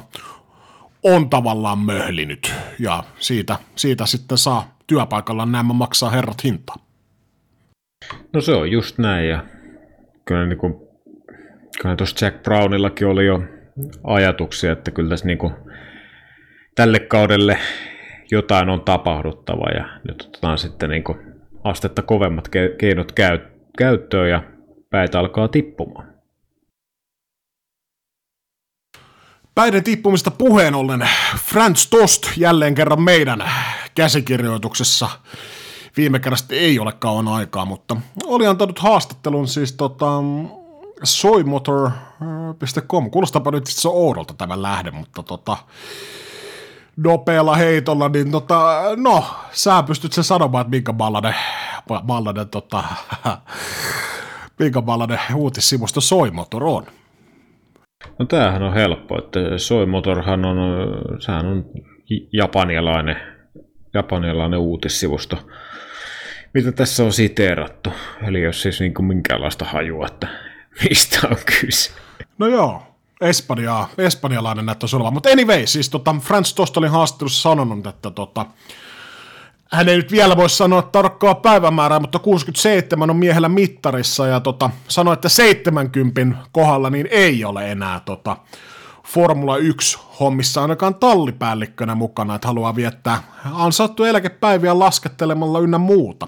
on 1.04 1.30
tavallaan 1.30 1.80
möhlinyt 1.80 2.54
ja 2.80 3.04
siitä, 3.19 3.60
siitä 3.75 4.06
sitten 4.06 4.38
saa 4.38 4.78
työpaikalla 4.88 5.45
nämä 5.45 5.73
maksaa 5.73 6.10
herrat 6.10 6.43
hintaa. 6.43 6.85
No 8.34 8.41
se 8.41 8.54
on 8.54 8.72
just 8.72 8.98
näin 8.98 9.30
ja 9.30 9.44
kyllä, 10.26 10.46
niin 10.46 10.58
kuin, 10.58 10.74
kyllä 11.82 11.96
tuossa 11.96 12.26
Jack 12.26 12.44
Brownillakin 12.44 13.08
oli 13.08 13.26
jo 13.26 13.44
ajatuksia, 14.04 14.72
että 14.72 14.91
kyllä 14.91 15.10
tässä 15.10 15.26
niin 15.26 15.38
kuin, 15.38 15.54
tälle 16.76 17.00
kaudelle 17.00 17.58
jotain 18.32 18.70
on 18.70 18.82
tapahduttava 18.82 19.70
ja 19.70 20.00
nyt 20.04 20.22
otetaan 20.22 20.58
sitten 20.58 20.89
niin 20.89 21.04
kuin 21.04 21.18
astetta 21.63 22.02
kovemmat 22.02 22.50
keinot 22.78 23.12
käyttöön 23.78 24.30
ja 24.30 24.44
päitä 24.89 25.20
alkaa 25.20 25.48
tippumaan. 25.48 26.15
Päiden 29.56 29.84
tippumista 29.84 30.32
puheen 30.32 30.76
ollen 30.76 31.10
Franz 31.38 31.89
Tost 31.89 32.38
jälleen 32.38 32.76
kerran 32.76 33.02
meidän 33.02 33.52
käsikirjoituksessa. 33.96 35.10
Viime 35.97 36.19
kerrasta 36.19 36.55
ei 36.55 36.79
ole 36.79 36.93
kauan 36.99 37.27
aikaa, 37.27 37.65
mutta 37.65 37.97
oli 38.25 38.47
antanut 38.47 38.79
haastattelun 38.79 39.47
siis 39.47 39.73
tota, 39.73 40.05
soimotor.com. 41.03 43.12
Kuulostaapa 43.12 43.51
nyt 43.51 43.67
se 43.67 43.88
oudolta 43.88 44.34
tämä 44.38 44.62
lähde, 44.62 44.91
mutta 44.91 45.23
tota, 45.23 45.58
nopealla 46.97 47.55
heitolla, 47.55 48.10
niin 48.10 48.31
tota, 48.31 48.81
no, 48.95 49.23
sä 49.51 49.84
pystyt 49.84 50.13
sen 50.13 50.23
sanomaan, 50.23 50.62
että 50.62 50.71
minkä 50.71 50.93
balladen, 50.93 51.36
balladen 52.05 52.49
tota, 52.49 52.84
minkä 54.60 54.81
balladen 54.81 55.19
uutissivusto 55.36 56.01
Soimotor 56.01 56.63
on. 56.63 56.86
No 58.19 58.25
tämähän 58.25 58.63
on 58.63 58.73
helppo, 58.73 59.17
että 59.17 59.39
Soimotorhan 59.58 60.45
on, 60.45 60.58
sehän 61.19 61.45
on 61.45 61.65
japanialainen, 62.34 63.17
japanialainen 63.93 64.60
uutissivusto, 64.60 65.38
mitä 66.56 66.72
tässä 66.72 67.04
on 67.04 67.13
siteerattu. 67.13 67.89
Eli 68.28 68.41
jos 68.41 68.62
siis 68.62 68.80
niin 68.80 68.94
kuin 68.94 69.06
minkäänlaista 69.06 69.65
hajua, 69.65 70.08
että 70.08 70.28
mistä 70.84 71.28
on 71.32 71.38
kyse. 71.62 71.91
No 72.38 72.48
joo, 72.48 72.84
Espanjaa, 73.22 73.89
espanjalainen 73.98 74.65
näyttäisi 74.65 74.96
olevan. 74.96 75.13
Mutta 75.13 75.30
anyway, 75.30 75.68
siis 75.68 75.89
tota, 75.89 76.15
Franz 76.22 76.54
Tost 76.54 76.78
oli 76.78 76.88
haastattelussa 76.88 77.41
sanonut, 77.41 77.88
että 77.88 78.12
tota, 78.12 78.46
hän 79.72 79.89
ei 79.89 79.96
nyt 79.96 80.12
vielä 80.12 80.38
voi 80.38 80.50
sanoa 80.50 80.82
tarkkaa 80.82 81.36
päivämäärää, 81.36 82.00
mutta 82.00 82.20
67 82.20 83.10
on 83.10 83.15
miehellä 83.15 83.50
mittarissa 83.50 84.28
ja 84.28 84.39
tota, 84.39 84.70
sanoi, 84.88 85.13
että 85.13 85.30
70 85.30 86.22
kohdalla 86.52 86.89
niin 86.89 87.08
ei 87.12 87.46
ole 87.46 87.72
enää 87.72 88.00
tota, 88.00 88.38
Formula 89.06 89.58
1 89.58 89.98
hommissa 90.20 90.62
ainakaan 90.62 90.96
tallipäällikkönä 90.96 91.96
mukana, 91.96 92.36
että 92.36 92.48
haluaa 92.48 92.76
viettää 92.76 93.24
ansattu 93.54 94.04
eläkepäiviä 94.04 94.80
laskettelemalla 94.80 95.60
ynnä 95.60 95.78
muuta. 95.78 96.28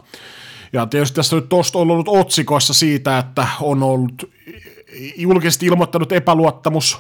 Ja 0.74 0.86
tietysti 0.86 1.16
tässä 1.16 1.36
nyt 1.36 1.50
tuosta 1.50 1.80
on 1.80 1.92
ollut 1.92 2.08
otsikoissa 2.08 2.74
siitä, 2.74 3.18
että 3.18 3.48
on 3.62 3.84
ollut 3.84 4.30
julkisesti 5.18 5.66
ilmoittanut 5.66 6.12
epäluottamus, 6.12 7.00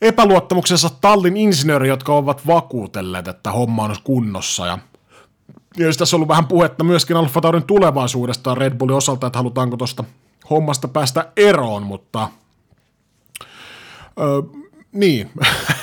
epäluottamuksensa 0.00 0.90
tallin 1.00 1.36
insinööri, 1.36 1.88
jotka 1.88 2.14
ovat 2.14 2.46
vakuutelleet, 2.46 3.28
että 3.28 3.52
homma 3.52 3.84
on 3.84 3.96
kunnossa. 4.04 4.66
Ja 4.66 4.78
jos 5.76 5.96
tässä 5.96 6.16
on 6.16 6.18
ollut 6.18 6.28
vähän 6.28 6.46
puhetta 6.46 6.84
myöskin 6.84 7.16
Alfa 7.16 7.40
Taurin 7.40 7.62
tulevaisuudesta 7.62 8.54
Red 8.54 8.74
Bullin 8.74 8.96
osalta, 8.96 9.26
että 9.26 9.38
halutaanko 9.38 9.76
tuosta 9.76 10.04
hommasta 10.50 10.88
päästä 10.88 11.32
eroon, 11.36 11.82
mutta 11.82 12.28
öö, 14.20 14.63
niin. 14.94 15.30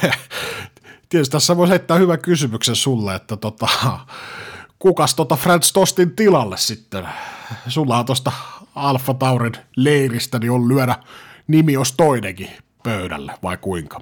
Tietysti 1.09 1.31
tässä 1.31 1.57
voisi 1.57 1.71
heittää 1.71 1.97
hyvän 1.97 2.21
kysymyksen 2.21 2.75
sulle, 2.75 3.15
että 3.15 3.37
tota, 3.37 3.67
kukas 4.79 5.15
tota 5.15 5.35
Franz 5.35 5.73
Tostin 5.73 6.15
tilalle 6.15 6.57
sitten? 6.57 7.07
Sulla 7.67 7.99
on 7.99 8.05
tuosta 8.05 8.31
Alfa 8.75 9.13
Taurin 9.13 9.53
leiristä, 9.75 10.39
niin 10.39 10.51
on 10.51 10.67
lyödä 10.67 10.95
nimi 11.47 11.73
jos 11.73 11.93
toinenkin 11.93 12.49
pöydälle, 12.83 13.33
vai 13.43 13.57
kuinka? 13.57 14.01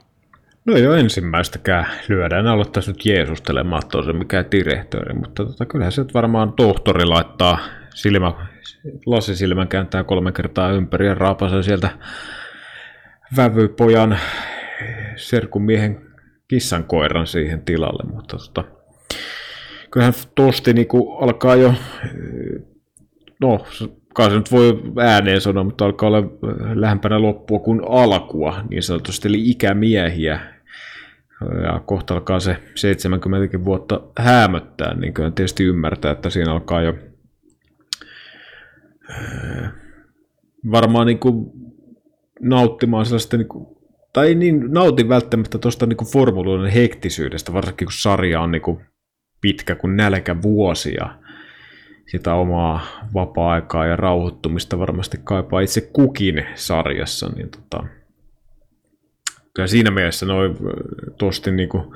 No 0.65 0.75
ei 0.75 0.87
ole 0.87 0.99
ensimmäistäkään 0.99 1.85
lyödä, 2.07 2.39
en 2.39 2.47
aloittaisi 2.47 2.91
nyt 2.91 3.05
jeesustelemaan 3.05 3.81
tosiaan 3.91 4.17
mikään 4.17 4.45
direktööri, 4.51 5.13
mutta 5.13 5.45
tota, 5.45 5.65
kyllähän 5.65 5.91
se 5.91 6.05
varmaan 6.13 6.53
tohtori 6.53 7.05
laittaa 7.05 7.59
silmä, 7.95 8.33
lasisilmän 9.05 9.67
kääntää 9.67 10.03
kolme 10.03 10.31
kertaa 10.31 10.71
ympäri 10.71 11.07
ja 11.07 11.15
raapasee 11.15 11.63
sieltä 11.63 11.89
vävypojan 13.37 14.19
serkun 15.19 15.61
miehen 15.61 16.01
kissan 16.47 16.83
koiran 16.83 17.27
siihen 17.27 17.61
tilalle, 17.61 18.11
mutta 18.13 18.37
tota, 18.37 18.63
kyllähän 19.91 20.13
tosti 20.35 20.73
niin 20.73 20.87
alkaa 21.19 21.55
jo, 21.55 21.73
no 23.41 23.65
kai 24.13 24.29
se 24.29 24.35
nyt 24.35 24.51
voi 24.51 24.81
ääneen 24.97 25.41
sanoa, 25.41 25.63
mutta 25.63 25.85
alkaa 25.85 26.07
olla 26.07 26.23
lähempänä 26.73 27.21
loppua 27.21 27.59
kuin 27.59 27.81
alkua 27.89 28.63
niin 28.69 28.83
sanotusti, 28.83 29.27
eli 29.27 29.49
ikämiehiä. 29.49 30.39
Ja 31.63 31.81
kohta 31.85 32.13
alkaa 32.13 32.39
se 32.39 32.57
70 32.75 33.65
vuotta 33.65 34.01
häämöttää, 34.17 34.93
niin 34.93 35.13
kyllä 35.13 35.31
tietysti 35.31 35.63
ymmärtää, 35.63 36.11
että 36.11 36.29
siinä 36.29 36.51
alkaa 36.51 36.81
jo 36.81 36.93
varmaan 40.71 41.07
niin 41.07 41.19
kuin 41.19 41.51
nauttimaan 42.41 43.05
sellaista, 43.05 43.37
niin 43.37 43.47
kuin, 43.47 43.67
tai 44.19 44.35
niin 44.35 44.65
nautin 44.69 45.09
välttämättä 45.09 45.57
tuosta 45.57 45.85
niin 45.85 46.11
formuloiden 46.11 46.71
hektisyydestä, 46.71 47.53
varsinkin 47.53 47.85
kun 47.85 47.93
sarja 47.93 48.41
on 48.41 48.51
niin 48.51 48.61
kuin 48.61 48.79
pitkä 49.41 49.75
kuin 49.75 49.97
nälkä 49.97 50.41
vuosia 50.41 51.09
sitä 52.07 52.33
omaa 52.33 52.81
vapaa-aikaa 53.13 53.85
ja 53.85 53.95
rauhoittumista 53.95 54.79
varmasti 54.79 55.17
kaipaa 55.23 55.59
itse 55.59 55.89
kukin 55.93 56.45
sarjassa, 56.55 57.29
niin 57.35 57.49
tota, 57.49 57.83
kyllä 59.53 59.67
siinä 59.67 59.91
mielessä 59.91 60.25
noin 60.25 60.57
tosti 61.17 61.51
niinku, 61.51 61.95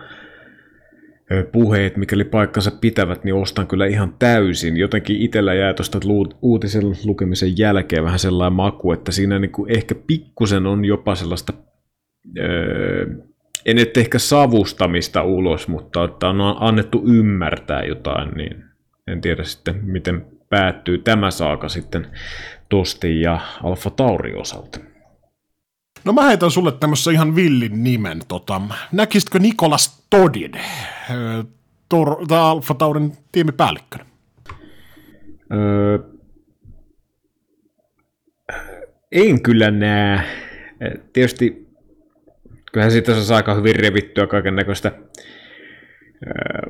puheet, 1.51 1.97
mikäli 1.97 2.23
paikkansa 2.23 2.71
pitävät, 2.81 3.23
niin 3.23 3.35
ostan 3.35 3.67
kyllä 3.67 3.85
ihan 3.85 4.15
täysin. 4.19 4.77
Jotenkin 4.77 5.21
itsellä 5.21 5.53
jää 5.53 5.73
tuosta 5.73 5.99
uutisen 6.41 6.83
lukemisen 7.05 7.57
jälkeen 7.57 8.03
vähän 8.03 8.19
sellainen 8.19 8.55
maku, 8.55 8.91
että 8.91 9.11
siinä 9.11 9.39
niin 9.39 9.51
kuin 9.51 9.71
ehkä 9.77 9.95
pikkusen 10.07 10.65
on 10.65 10.85
jopa 10.85 11.15
sellaista, 11.15 11.53
öö, 12.39 13.05
en 13.65 13.75
nyt 13.75 13.97
ehkä 13.97 14.19
savustamista 14.19 15.23
ulos, 15.23 15.67
mutta 15.67 16.03
että 16.03 16.27
on 16.29 16.41
annettu 16.59 17.03
ymmärtää 17.07 17.83
jotain, 17.83 18.31
niin 18.31 18.63
en 19.07 19.21
tiedä 19.21 19.43
sitten, 19.43 19.79
miten 19.83 20.25
päättyy 20.49 20.97
tämä 20.97 21.31
saaka 21.31 21.69
sitten 21.69 22.07
Tosti 22.69 23.21
ja 23.21 23.39
Alfa 23.63 23.89
Tauri 23.89 24.35
osalta. 24.35 24.79
No 26.05 26.13
mä 26.13 26.23
heitän 26.23 26.51
sulle 26.51 26.71
tämmöisen 26.71 27.13
ihan 27.13 27.35
villin 27.35 27.83
nimen. 27.83 28.21
Tota, 28.27 28.61
näkisitkö 28.91 29.39
Nikolas 29.39 30.07
Todin, 30.09 30.51
Tor, 31.89 32.27
tai 32.27 32.39
Alfa 32.39 32.73
Taurin 32.73 33.11
tiimipäällikkönä? 33.31 34.05
Öö, 35.53 35.99
en 39.11 39.41
kyllä 39.41 39.71
näe. 39.71 40.23
Tietysti 41.13 41.62
kyllähän 42.73 42.91
siitä 42.91 43.21
saa 43.21 43.37
aika 43.37 43.55
hyvin 43.55 43.75
revittyä 43.75 44.27
kaiken 44.27 44.55
näköistä 44.55 44.91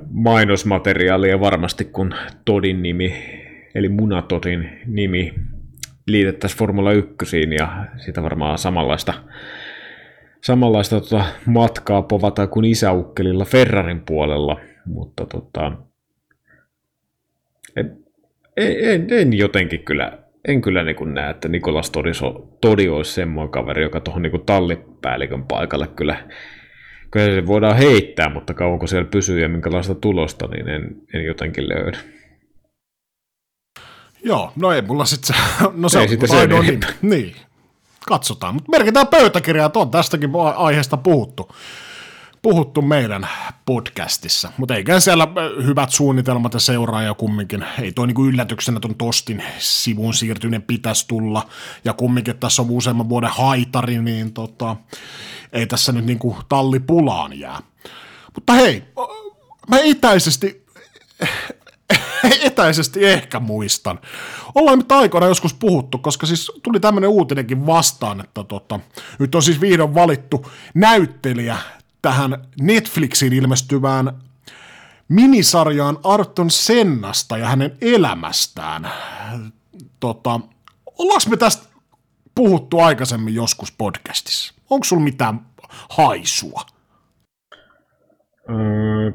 mainosmateriaalia 0.10 1.40
varmasti, 1.40 1.86
kun 1.86 2.16
Todin 2.46 2.82
nimi, 2.82 3.14
eli 3.76 3.90
Munatodin 3.90 4.80
nimi 4.86 5.34
liitettäisiin 6.08 6.60
Formula 6.60 6.92
1 6.92 7.16
ja 7.58 7.86
sitä 7.98 8.24
varmaan 8.24 8.58
samanlaista, 8.58 9.14
samanlaista 10.42 11.02
tota, 11.02 11.26
matkaa 11.46 12.02
povata 12.02 12.48
kuin 12.48 12.66
isäukkelilla 12.66 13.46
Ferrarin 13.46 14.02
puolella, 14.06 14.60
mutta 14.86 15.26
tota, 15.26 15.72
en, 17.76 17.98
en, 18.58 19.08
en, 19.10 19.34
jotenkin 19.38 19.84
kyllä, 19.84 20.23
en 20.48 20.62
kyllä 20.62 20.84
niin 20.84 21.14
näe, 21.14 21.30
että 21.30 21.48
Nikolas 21.48 21.92
Todiso, 21.92 22.58
Todi 22.62 22.90
olisi 22.90 23.14
semmoinen 23.14 23.52
kaveri, 23.52 23.84
joka 23.84 24.00
tuohon 24.00 24.22
niin 24.22 24.46
tallipäällikön 24.46 25.44
paikalle 25.44 25.88
kyllä, 25.88 26.28
kyllä 27.12 27.26
se 27.26 27.48
voidaan 27.48 27.78
heittää, 27.78 28.30
mutta 28.30 28.54
kauanko 28.54 28.88
siellä 28.88 29.10
pysyy 29.10 29.42
ja 29.42 29.50
minkälaista 29.50 29.96
tulosta, 29.96 30.48
niin 30.48 30.70
en, 30.70 30.96
en 31.14 31.26
jotenkin 31.26 31.70
löydä. 31.70 31.98
Joo, 34.24 34.52
no 34.56 34.72
ei 34.72 34.82
mulla 34.82 35.06
sitten 35.06 35.36
se, 35.36 35.42
no 35.76 35.90
se 35.90 36.00
ei 36.00 36.18
on 36.32 36.40
ainoa 36.40 36.62
niin, 36.62 36.80
niin, 37.02 37.36
katsotaan. 38.08 38.54
Mutta 38.54 38.72
merkitään 38.72 39.08
pöytäkirjaa, 39.08 39.66
että 39.66 39.80
on 39.80 39.92
tästäkin 39.92 40.30
aiheesta 40.56 40.98
puhuttu, 40.98 41.50
puhuttu 42.44 42.82
meidän 42.82 43.28
podcastissa. 43.66 44.52
Mutta 44.58 44.76
eikä 44.76 45.00
siellä 45.00 45.28
hyvät 45.66 45.90
suunnitelmat 45.90 46.54
ja 46.54 46.60
seuraaja 46.60 47.14
kumminkin, 47.14 47.66
ei 47.82 47.92
toi 47.92 48.08
niinku 48.08 48.26
yllätyksenä 48.26 48.80
tuon 48.80 48.96
Tostin 48.96 49.44
sivun 49.58 50.14
siirtyminen 50.14 50.62
pitäisi 50.62 51.08
tulla, 51.08 51.48
ja 51.86 51.94
kumminkin 51.94 52.38
tässä 52.38 52.62
on 52.62 52.70
useamman 52.70 53.10
vuoden 53.10 53.30
haitari, 53.30 54.02
niin 54.02 54.34
tota, 54.34 54.76
ei 55.54 55.68
tässä 55.68 55.92
nyt 55.92 56.06
niinku 56.06 56.38
talli 56.50 56.80
pulaan 56.80 57.40
jää. 57.40 57.60
Mutta 58.36 58.54
hei, 58.54 58.84
mä 59.70 59.80
itäisesti 59.80 60.66
etäisesti 62.48 63.06
ehkä 63.06 63.40
muistan. 63.40 64.00
Ollaan 64.56 64.78
nyt 64.78 64.92
aikoina 64.92 65.28
joskus 65.28 65.54
puhuttu, 65.54 65.98
koska 65.98 66.26
siis 66.26 66.52
tuli 66.64 66.80
tämmöinen 66.80 67.10
uutinenkin 67.10 67.66
vastaan, 67.66 68.20
että 68.20 68.44
tota, 68.44 68.80
nyt 69.20 69.36
on 69.36 69.44
siis 69.44 69.62
vihdoin 69.62 69.96
valittu 69.96 70.46
näyttelijä 70.74 71.58
tähän 72.04 72.46
Netflixiin 72.62 73.34
ilmestyvään 73.34 74.12
minisarjaan 75.10 75.98
Arton 76.04 76.50
Sennasta 76.50 77.38
ja 77.38 77.48
hänen 77.48 77.78
elämästään. 77.82 78.90
Tota, 80.00 80.40
ollaanko 81.00 81.30
me 81.30 81.38
tästä 81.38 81.68
puhuttu 82.36 82.80
aikaisemmin 82.80 83.36
joskus 83.36 83.72
podcastissa? 83.72 84.54
Onko 84.70 84.84
sulla 84.84 85.04
mitään 85.04 85.40
haisua? 85.90 86.62
Öö, 88.50 89.12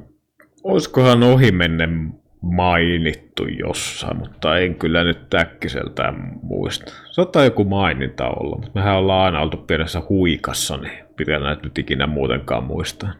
olisikohan 0.64 1.22
ohimennen 1.22 2.14
mainittu 2.42 3.46
jossain, 3.46 4.16
mutta 4.16 4.58
en 4.58 4.74
kyllä 4.74 5.04
nyt 5.04 5.34
äkkiseltään 5.34 6.38
muista. 6.42 6.92
Saattaa 7.10 7.44
joku 7.44 7.64
maininta 7.64 8.28
olla, 8.28 8.56
mutta 8.56 8.70
mehän 8.74 8.96
ollaan 8.96 9.24
aina 9.24 9.40
oltu 9.40 9.56
pienessä 9.56 10.02
huikassa, 10.08 10.76
niin 10.76 11.07
pitää 11.18 11.38
näitä 11.38 11.62
nyt 11.62 11.78
ikinä 11.78 12.06
muutenkaan 12.06 12.64
muistaa. 12.64 13.12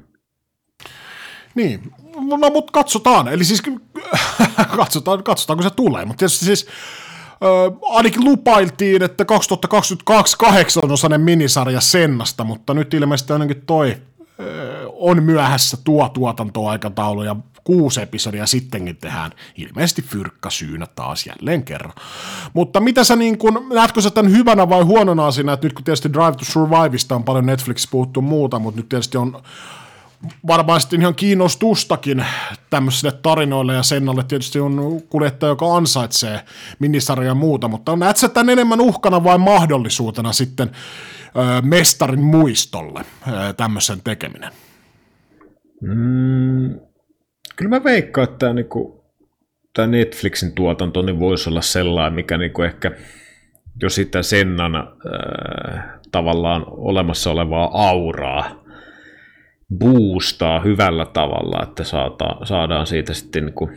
Niin, 1.55 1.93
no 2.39 2.51
mutta 2.51 2.73
katsotaan, 2.73 3.29
eli 3.29 3.45
siis 3.45 3.63
katsotaan, 4.77 5.23
katsotaan 5.23 5.57
kun 5.57 5.65
se 5.65 5.71
tulee, 5.71 6.05
mutta 6.05 6.19
tietysti 6.19 6.45
siis 6.45 6.67
äh, 6.69 7.79
ainakin 7.83 8.25
lupailtiin, 8.25 9.03
että 9.03 9.25
2022 9.25 10.39
kahdeksan 10.39 11.21
minisarja 11.21 11.81
Sennasta, 11.81 12.45
mutta 12.45 12.75
nyt 12.75 12.95
ilmeisesti 12.95 13.33
ainakin 13.33 13.63
toi 13.67 13.91
äh, 13.91 14.47
on 14.93 15.23
myöhässä 15.23 15.77
tuo 15.85 16.09
tuotantoaikataulu 16.09 17.23
ja 17.23 17.37
kuusi 17.69 18.03
episodia 18.03 18.47
sittenkin 18.47 18.97
tehdään 18.97 19.31
ilmeisesti 19.57 20.03
fyrkka 20.03 20.51
syynä 20.51 20.87
taas 20.87 21.27
jälleen 21.27 21.63
kerran. 21.63 21.93
Mutta 22.55 22.81
mitä 22.81 23.05
sä 23.05 23.17
niin 23.17 23.39
kun, 23.39 23.67
näetkö 23.75 24.01
sä 24.01 24.11
tämän 24.11 24.33
hyvänä 24.33 24.69
vai 24.69 24.83
huonona 24.83 25.27
asiana, 25.27 25.53
että 25.53 25.67
nyt 25.67 25.73
kun 25.73 25.85
tietysti 25.85 26.13
Drive 26.13 26.33
to 26.33 26.45
Surviveista 26.45 27.15
on 27.15 27.25
paljon 27.25 27.47
Netflix 27.47 27.91
puhuttu 27.91 28.23
muuta, 28.23 28.59
mutta 28.59 28.81
nyt 28.81 28.89
tietysti 28.89 29.19
on 29.19 29.43
varmaan 30.47 30.81
sitten 30.81 31.01
ihan 31.01 31.15
kiinnostustakin 31.15 32.25
tämmöisille 32.71 33.13
tarinoille 33.13 33.75
ja 33.75 33.83
Sennalle 33.83 34.25
tietysti 34.25 34.61
on 34.61 35.03
kuljettaja, 35.09 35.51
joka 35.51 35.77
ansaitsee 35.77 36.41
minisarja 36.79 37.29
ja 37.29 37.35
muuta, 37.35 37.69
mutta 37.69 37.97
näetkö 37.97 38.21
sä 38.21 38.29
tämän 38.29 38.51
enemmän 38.51 38.81
uhkana 38.81 39.25
vai 39.25 39.39
mahdollisuutena 39.39 40.33
sitten 40.33 40.71
mestarin 41.63 42.23
muistolle 42.23 43.05
ö, 43.29 43.53
tämmöisen 43.53 44.01
tekeminen? 44.05 44.53
Mm, 45.83 46.88
Kyllä 47.59 47.69
mä 47.69 47.85
veikkaan, 47.85 48.25
että 48.25 48.39
tämä, 48.39 48.53
niinku, 48.53 49.05
tämä 49.75 49.87
Netflixin 49.87 50.53
tuotanto 50.53 51.03
niin 51.03 51.21
voisi 51.21 51.51
olla 51.51 51.61
sellainen, 51.61 52.15
mikä 52.15 52.39
niinku 52.39 52.63
ehkä 52.63 52.91
jo 53.83 53.91
sitä 53.91 54.23
Sennan 54.23 54.77
äh, 54.77 55.85
tavallaan 56.13 56.65
olemassa 56.67 57.31
olevaa 57.31 57.89
auraa 57.91 58.65
boostaa 59.79 60.61
hyvällä 60.61 61.07
tavalla, 61.07 61.63
että 61.63 61.85
saata, 61.85 62.37
saadaan 62.45 62.87
siitä 62.87 63.15
sitten 63.15 63.45
niinku, 63.45 63.71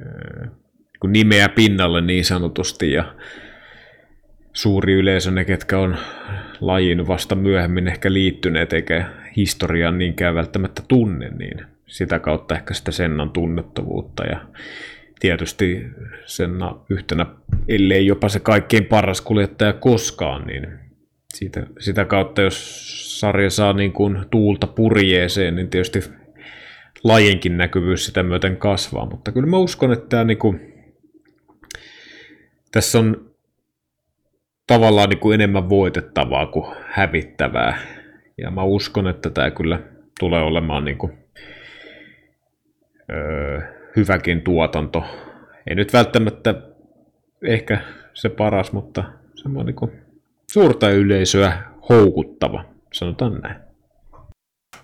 äh, 0.00 0.50
niinku 0.92 1.06
nimeä 1.06 1.48
pinnalle 1.48 2.00
niin 2.00 2.24
sanotusti 2.24 2.92
ja 2.92 3.14
suuri 4.52 4.92
yleisö, 4.92 5.30
ne 5.30 5.44
ketkä 5.44 5.78
on 5.78 5.96
lajiin 6.60 7.06
vasta 7.06 7.34
myöhemmin 7.34 7.88
ehkä 7.88 8.12
liittyneet 8.12 8.72
eikä 8.72 9.10
historiaan 9.36 9.98
niinkään 9.98 10.34
välttämättä 10.34 10.82
tunne, 10.88 11.28
niin 11.28 11.75
sitä 11.86 12.18
kautta 12.18 12.54
ehkä 12.54 12.74
sitä 12.74 12.92
Sennan 12.92 13.30
tunnettavuutta 13.30 14.24
ja 14.24 14.46
tietysti 15.20 15.86
Senna 16.24 16.78
yhtenä, 16.90 17.26
ellei 17.68 18.06
jopa 18.06 18.28
se 18.28 18.40
kaikkein 18.40 18.84
paras 18.84 19.20
kuljettaja 19.20 19.72
koskaan, 19.72 20.46
niin 20.46 20.66
siitä, 21.34 21.66
sitä 21.78 22.04
kautta 22.04 22.42
jos 22.42 23.20
sarja 23.20 23.50
saa 23.50 23.72
niin 23.72 23.92
kuin 23.92 24.18
tuulta 24.30 24.66
purjeeseen, 24.66 25.56
niin 25.56 25.70
tietysti 25.70 26.00
lajinkin 27.04 27.56
näkyvyys 27.56 28.06
sitä 28.06 28.22
myöten 28.22 28.56
kasvaa, 28.56 29.06
mutta 29.06 29.32
kyllä 29.32 29.46
mä 29.46 29.58
uskon, 29.58 29.92
että 29.92 30.06
tämä 30.08 30.24
niin 30.24 30.38
kuin, 30.38 30.74
tässä 32.72 32.98
on 32.98 33.30
tavallaan 34.66 35.08
niin 35.08 35.18
kuin 35.18 35.34
enemmän 35.34 35.68
voitettavaa 35.68 36.46
kuin 36.46 36.76
hävittävää, 36.86 37.78
ja 38.38 38.50
mä 38.50 38.62
uskon, 38.62 39.08
että 39.08 39.30
tämä 39.30 39.50
kyllä 39.50 39.80
tulee 40.20 40.42
olemaan 40.42 40.84
niin 40.84 40.98
kuin 40.98 41.12
öö, 43.10 43.60
hyväkin 43.96 44.42
tuotanto. 44.42 45.04
Ei 45.66 45.74
nyt 45.74 45.92
välttämättä 45.92 46.54
ehkä 47.42 47.80
se 48.14 48.28
paras, 48.28 48.72
mutta 48.72 49.04
semmoinen 49.34 49.74
niin 49.80 50.02
suurta 50.50 50.90
yleisöä 50.90 51.62
houkuttava, 51.88 52.64
sanotaan 52.92 53.40
näin. 53.40 53.56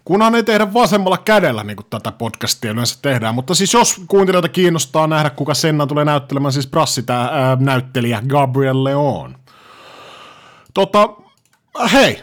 Kunhan 0.04 0.34
ei 0.34 0.42
tehdä 0.42 0.74
vasemmalla 0.74 1.18
kädellä, 1.18 1.64
niin 1.64 1.76
kuin 1.76 1.86
tätä 1.90 2.12
podcastia 2.12 2.70
yleensä 2.70 2.98
tehdään. 3.02 3.34
Mutta 3.34 3.54
siis 3.54 3.74
jos 3.74 4.00
kuuntelijoita 4.08 4.48
kiinnostaa 4.48 5.06
nähdä, 5.06 5.30
kuka 5.30 5.54
Senna 5.54 5.86
tulee 5.86 6.04
näyttelemään, 6.04 6.52
siis 6.52 6.66
Brassi, 6.66 7.02
tämä 7.02 7.28
ää, 7.32 7.56
näyttelijä 7.60 8.22
Gabriel 8.28 8.84
Leon. 8.84 9.36
Tota, 10.74 11.08
hei, 11.92 12.20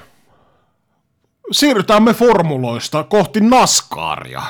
siirrytään 1.52 2.04
me 2.04 2.14
formuloista 2.14 3.04
kohti 3.04 3.40
Naskaria 3.40 4.42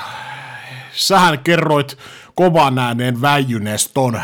sähän 0.91 1.39
kerroit 1.39 1.97
kovan 2.35 2.79
ääneen 2.79 3.21
väijynees 3.21 3.87
ton 3.87 4.21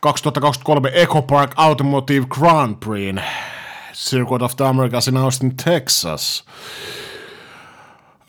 2023 0.00 0.90
Eco 0.94 1.22
Park 1.22 1.52
Automotive 1.56 2.26
Grand 2.28 2.76
Prix 2.76 3.20
Circuit 3.92 4.42
of 4.42 4.56
the 4.56 4.64
Americas 4.64 5.08
in 5.08 5.16
Austin, 5.16 5.56
Texas. 5.56 6.44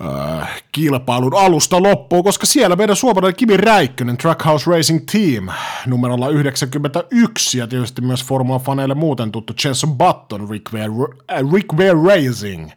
äh, 0.01 0.63
kilpailun 0.71 1.34
alusta 1.36 1.84
loppuun, 1.84 2.23
koska 2.23 2.45
siellä 2.45 2.75
meidän 2.75 2.95
suomalainen 2.95 3.36
Kimi 3.36 3.57
Räikkönen 3.57 4.17
Trackhouse 4.17 4.71
Racing 4.71 4.99
Team 5.11 5.49
numerolla 5.86 6.30
91 6.30 7.57
ja 7.57 7.67
tietysti 7.67 8.01
myös 8.01 8.25
Formula-faneille 8.25 8.95
muuten 8.95 9.32
tuttu 9.32 9.53
Jenson 9.63 9.97
Button 9.97 10.49
Rick 10.49 10.73
Ware, 10.73 10.91
äh, 11.32 11.53
Rick 11.53 11.73
Ware 11.73 12.15
Racing 12.15 12.69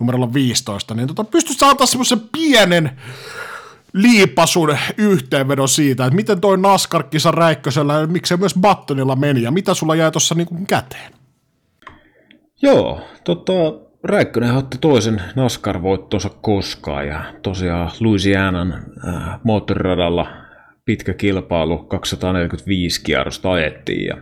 numerolla 0.00 0.32
15, 0.34 0.94
niin 0.94 1.08
tota, 1.08 1.24
pystyisi 1.24 1.64
antaa 1.64 1.86
semmoisen 1.86 2.20
pienen 2.32 2.98
liipasun 3.92 4.76
yhteenvedon 4.98 5.68
siitä, 5.68 6.04
että 6.04 6.16
miten 6.16 6.40
toi 6.40 6.58
NASCAR-kisa 6.58 7.30
Räikkösellä 7.30 7.94
ja 7.94 8.06
miksei 8.06 8.36
myös 8.36 8.54
Buttonilla 8.60 9.16
meni 9.16 9.42
ja 9.42 9.50
mitä 9.50 9.74
sulla 9.74 9.94
jäi 9.94 10.10
tuossa 10.10 10.34
niin 10.34 10.66
käteen? 10.66 11.12
Joo, 12.62 13.00
tota, 13.24 13.52
Räikkönen 14.04 14.54
otti 14.54 14.78
toisen 14.80 15.22
NASCAR-voittonsa 15.36 16.28
koskaan 16.28 17.06
ja 17.06 17.34
tosiaan 17.42 17.90
Louisianan 18.00 18.72
äh, 18.72 19.40
moottoriradalla 19.44 20.26
pitkä 20.84 21.14
kilpailu, 21.14 21.78
245 21.78 23.02
kierrosta 23.02 23.52
ajettiin 23.52 24.06
ja 24.06 24.16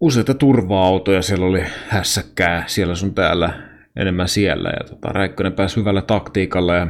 useita 0.00 0.34
turva-autoja, 0.34 1.22
siellä 1.22 1.46
oli 1.46 1.62
hässäkkää 1.88 2.64
siellä 2.66 2.94
sun 2.94 3.14
täällä 3.14 3.52
enemmän 3.96 4.28
siellä 4.28 4.68
ja 4.68 4.84
tota, 4.88 5.08
Räikkönen 5.08 5.52
pääsi 5.52 5.76
hyvällä 5.76 6.02
taktiikalla 6.02 6.74
ja 6.74 6.86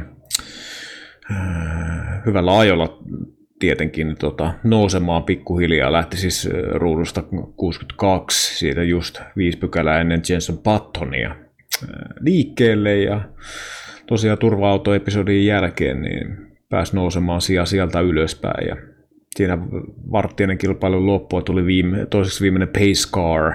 hyvällä 2.25 2.59
ajolla 2.59 2.99
tietenkin 3.59 4.15
tota, 4.19 4.53
nousemaan 4.63 5.23
pikkuhiljaa. 5.23 5.91
Lähti 5.91 6.17
siis 6.17 6.49
ruudusta 6.73 7.23
62, 7.55 8.57
siitä 8.57 8.83
just 8.83 9.21
viisi 9.37 9.57
pykälää 9.57 10.01
ennen 10.01 10.21
Jenson 10.29 10.57
Pattonia 10.57 11.35
liikkeelle. 12.19 12.97
Ja 12.97 13.21
tosiaan 14.07 14.37
turva-autoepisodin 14.37 15.45
jälkeen 15.45 16.01
niin 16.01 16.37
pääsi 16.69 16.95
nousemaan 16.95 17.41
sija 17.41 17.65
sieltä 17.65 17.99
ylöspäin. 17.99 18.67
Ja 18.67 18.75
siinä 19.35 19.57
varttinen 20.11 20.57
kilpailun 20.57 21.07
loppua 21.07 21.41
tuli 21.41 21.65
viime, 21.65 22.05
toiseksi 22.05 22.41
viimeinen 22.41 22.67
pace 22.67 23.11
car 23.11 23.53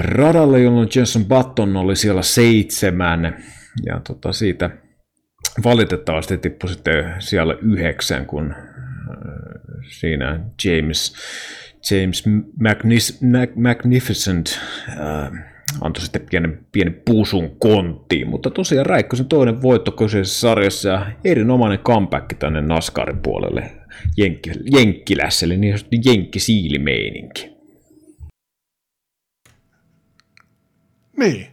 radalle, 0.00 0.60
jolloin 0.60 0.88
Jenson 0.96 1.24
Button 1.24 1.76
oli 1.76 1.96
siellä 1.96 2.22
seitsemän. 2.22 3.44
Ja 3.86 4.00
tota, 4.06 4.32
siitä 4.32 4.70
valitettavasti 5.64 6.38
tippui 6.38 6.70
sitten 6.70 7.14
siellä 7.18 7.56
yhdeksän, 7.62 8.26
kun 8.26 8.54
siinä 9.88 10.40
James, 10.64 11.14
James 11.90 12.24
Magnificent 13.56 14.58
äh, 14.88 15.44
antoi 15.80 16.02
sitten 16.02 16.26
pienen, 16.30 16.66
pienen 16.72 17.02
puusun 17.04 17.56
konttiin, 17.58 18.28
mutta 18.28 18.50
tosiaan 18.50 18.86
Räikkösen 18.86 19.26
toinen 19.26 19.62
voitto 19.62 19.92
kyseisessä 19.92 20.40
sarjassa 20.40 20.88
ja 20.88 21.06
erinomainen 21.24 21.78
comeback 21.78 22.38
tänne 22.38 22.60
Naskarin 22.60 23.18
puolelle 23.18 23.70
Jenkki, 24.16 24.50
Jenkkilässä, 24.76 25.46
eli 25.46 25.56
niin 25.56 25.78
sanottu 25.78 25.96
Jenkkisiilimeininki. 26.04 27.50
Niin. 31.18 31.46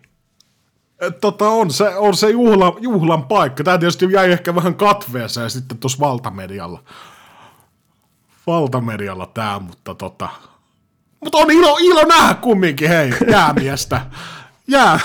Et 1.01 1.19
tota, 1.19 1.49
on 1.49 1.71
se, 1.71 1.95
on 1.95 2.15
se 2.15 2.29
juhla, 2.29 2.77
juhlan 2.79 3.23
paikka. 3.23 3.63
Tämä 3.63 3.77
tietysti 3.77 4.07
jäi 4.11 4.31
ehkä 4.31 4.55
vähän 4.55 4.75
katveeseen 4.75 5.49
sitten 5.49 5.77
tuossa 5.77 5.99
valtamedialla. 5.99 6.83
Valtamedialla 8.47 9.25
tämä, 9.33 9.59
mutta 9.59 9.95
tota, 9.95 10.29
mutta 11.23 11.37
on 11.37 11.51
ilo, 11.51 11.77
ilo 11.79 12.03
nähdä 12.03 12.33
kumminkin, 12.33 12.89
hei, 12.89 13.13
jäämiestä. 13.31 14.01
Jää, 14.67 14.99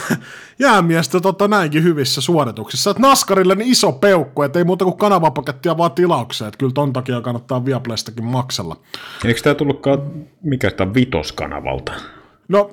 jäämiestä 0.59 1.21
tota 1.21 1.49
näinkin 1.49 1.83
hyvissä 1.83 2.21
suorituksissa. 2.21 2.91
Et 2.91 2.99
Naskarille 2.99 3.55
niin 3.55 3.73
iso 3.73 3.93
peukku, 3.93 4.43
että 4.43 4.59
ei 4.59 4.65
muuta 4.65 4.85
kuin 4.85 4.97
kanavapakettia 4.97 5.79
vaan 5.79 5.93
tilaukseen. 5.93 6.49
Että 6.49 6.59
kyllä 6.59 6.73
ton 6.73 6.93
takia 6.93 7.21
kannattaa 7.21 7.65
Viaplaystakin 7.65 8.25
maksella. 8.25 8.77
Eikö 9.25 9.41
tämä 9.43 9.55
tullutkaan, 9.55 9.99
mikä 10.43 10.71
tämä 10.71 10.95
vitoskanavalta? 10.95 11.93
No, 12.49 12.71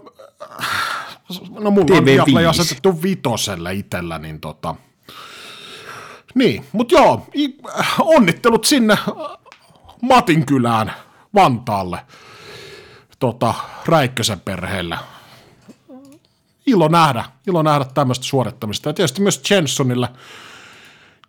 no 1.59 1.71
mulla 1.71 1.85
TV5. 1.85 1.97
on 1.97 2.05
Viaplay 2.05 2.45
asetettu 2.45 3.01
vitoselle 3.01 3.73
itsellä, 3.73 4.19
niin 4.19 4.39
tota... 4.39 4.75
Niin, 6.35 6.65
mutta 6.71 6.95
joo, 6.95 7.27
onnittelut 7.99 8.65
sinne 8.65 8.97
Matin 10.01 10.45
kylään 10.45 10.93
Vantaalle 11.35 11.99
tota, 13.19 13.53
Räikkösen 13.85 14.39
perheellä. 14.39 14.97
Ilo 16.65 16.87
nähdä, 16.87 17.25
ilo 17.47 17.63
nähdä 17.63 17.85
tämmöistä 17.93 18.25
suorittamista. 18.25 18.89
Ja 18.89 18.93
tietysti 18.93 19.21
myös 19.21 19.41
Jensonille, 19.49 20.09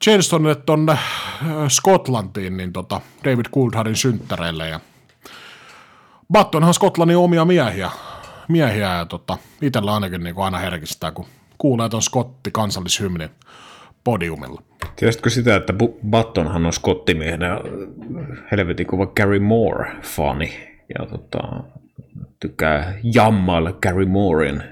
Jensonille 0.07 0.55
tuonne 0.55 0.93
äh, 0.93 1.01
Skotlantiin, 1.69 2.57
niin 2.57 2.73
tota 2.73 3.01
David 3.25 3.47
Coulthardin 3.55 3.97
synttäreille. 3.97 4.69
Ja 4.69 4.81
Battonhan 6.33 6.75
Skotlannin 6.75 7.17
omia 7.17 7.45
miehiä, 7.45 7.91
miehiä 8.51 8.97
ja 8.97 9.05
tota, 9.05 9.39
itsellä 9.63 9.95
ainakin 9.95 10.25
niin 10.25 10.35
kuin 10.35 10.45
aina 10.45 10.59
herkistää, 10.59 11.13
kun 11.13 11.27
kuulee 11.59 11.89
tuon 11.89 12.03
Scotti 12.03 12.51
kansallishymnin 12.51 13.31
podiumilla. 14.05 14.63
Tiesitkö 14.97 15.31
sitä, 15.31 15.57
että 15.57 15.73
Battonhan 16.11 16.67
on 16.67 16.73
skottimiehenä 16.73 17.61
helvetin 18.53 18.87
kuva 18.87 19.07
Gary 19.07 19.39
Moore-fani. 19.39 20.71
Ja 20.99 21.07
tota, 21.07 21.39
tykkää 22.41 22.95
jammailla 23.15 23.73
Gary 23.73 24.07
Mooren 24.07 24.63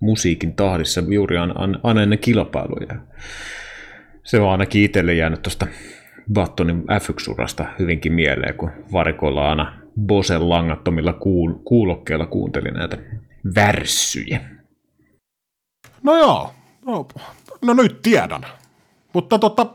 musiikin 0.00 0.54
tahdissa 0.54 1.02
juuri 1.08 1.36
aina 1.82 2.02
ennen 2.02 2.18
kilpailuja. 2.18 2.94
Se 4.24 4.40
on 4.40 4.50
ainakin 4.50 4.82
itselle 4.82 5.14
jäänyt 5.14 5.42
tuosta 5.42 5.66
Battonin 6.32 6.82
F1-urasta 6.82 7.66
hyvinkin 7.78 8.12
mieleen, 8.12 8.54
kun 8.54 8.70
varikoilla 8.92 9.48
aina 9.48 9.72
Bosen 10.06 10.48
langattomilla 10.48 11.12
kuul- 11.12 11.60
kuulokkeilla 11.64 12.26
kuunteli 12.26 12.70
näitä 12.70 12.98
värssyjä. 13.54 14.40
No 16.02 16.16
joo, 16.16 16.54
no, 16.86 17.08
no 17.62 17.74
nyt 17.74 18.02
tiedän. 18.02 18.46
Mutta 19.12 19.38
tota, 19.38 19.66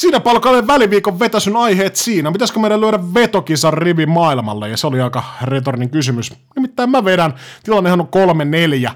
Siinä 0.00 0.20
palkalle 0.20 0.66
väliviikon 0.66 1.18
vetäsyn 1.18 1.56
aiheet 1.56 1.96
siinä. 1.96 2.32
Pitäisikö 2.32 2.60
meidän 2.60 2.80
lyödä 2.80 2.98
vetokisan 3.14 3.72
rivi 3.72 4.06
maailmalle? 4.06 4.68
Ja 4.68 4.76
se 4.76 4.86
oli 4.86 5.00
aika 5.00 5.24
retorinen 5.42 5.90
kysymys. 5.90 6.32
Nimittäin 6.56 6.90
mä 6.90 7.04
vedän. 7.04 7.34
Tilannehan 7.62 8.00
on 8.00 8.08
kolme 8.08 8.44
neljä. 8.44 8.94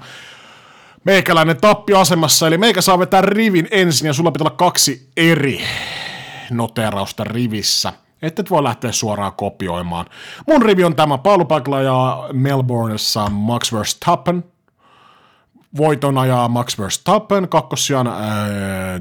Meikäläinen 1.03 1.57
tappioasemassa, 1.61 2.47
eli 2.47 2.57
meikä 2.57 2.81
saa 2.81 2.99
vetää 2.99 3.21
rivin 3.21 3.67
ensin 3.71 4.07
ja 4.07 4.13
sulla 4.13 4.31
pitää 4.31 4.45
olla 4.47 4.55
kaksi 4.55 5.09
eri 5.17 5.61
noterausta 6.51 7.23
rivissä. 7.23 7.93
Että 8.21 8.41
et 8.41 8.49
voi 8.49 8.63
lähteä 8.63 8.91
suoraan 8.91 9.33
kopioimaan. 9.33 10.05
Mun 10.47 10.61
rivi 10.61 10.83
on 10.83 10.95
tämä 10.95 11.17
paalupaikalla 11.17 11.81
ja 11.81 12.29
Melbourneissa 12.33 13.29
Max 13.29 13.73
Verstappen– 13.73 14.43
voiton 15.77 16.17
ajaa 16.17 16.47
Max 16.47 16.79
Verstappen, 16.79 17.49
kakkossijan 17.49 18.07
äh, 18.07 18.13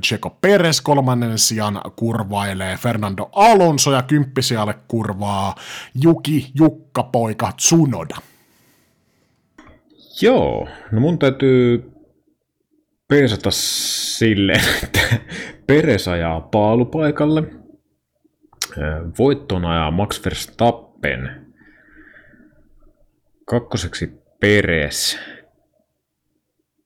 Checo 0.02 0.30
Perez, 0.40 0.80
kolmannen 0.80 1.38
sijan 1.38 1.80
kurvailee 1.96 2.76
Fernando 2.76 3.28
Alonso 3.32 3.92
ja 3.92 4.02
kymppisijalle 4.02 4.74
kurvaa 4.88 5.54
Juki 6.02 6.50
Jukka 6.54 7.02
poika 7.02 7.52
Tsunoda. 7.56 8.16
Joo, 10.22 10.68
no 10.92 11.00
mun 11.00 11.18
täytyy 11.18 11.92
peesata 13.08 13.50
silleen, 13.50 14.62
että 14.82 15.00
Perez 15.66 16.08
ajaa 16.08 16.40
paalupaikalle, 16.40 17.42
voitton 19.18 19.64
ajaa 19.64 19.90
Max 19.90 20.24
Verstappen, 20.24 21.46
kakkoseksi 23.44 24.12
Perez, 24.40 25.16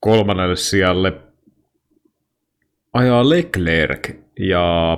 kolmannelle 0.01 0.57
sijalle 0.57 1.13
ajaa 2.93 3.29
Leclerc 3.29 4.11
ja 4.39 4.97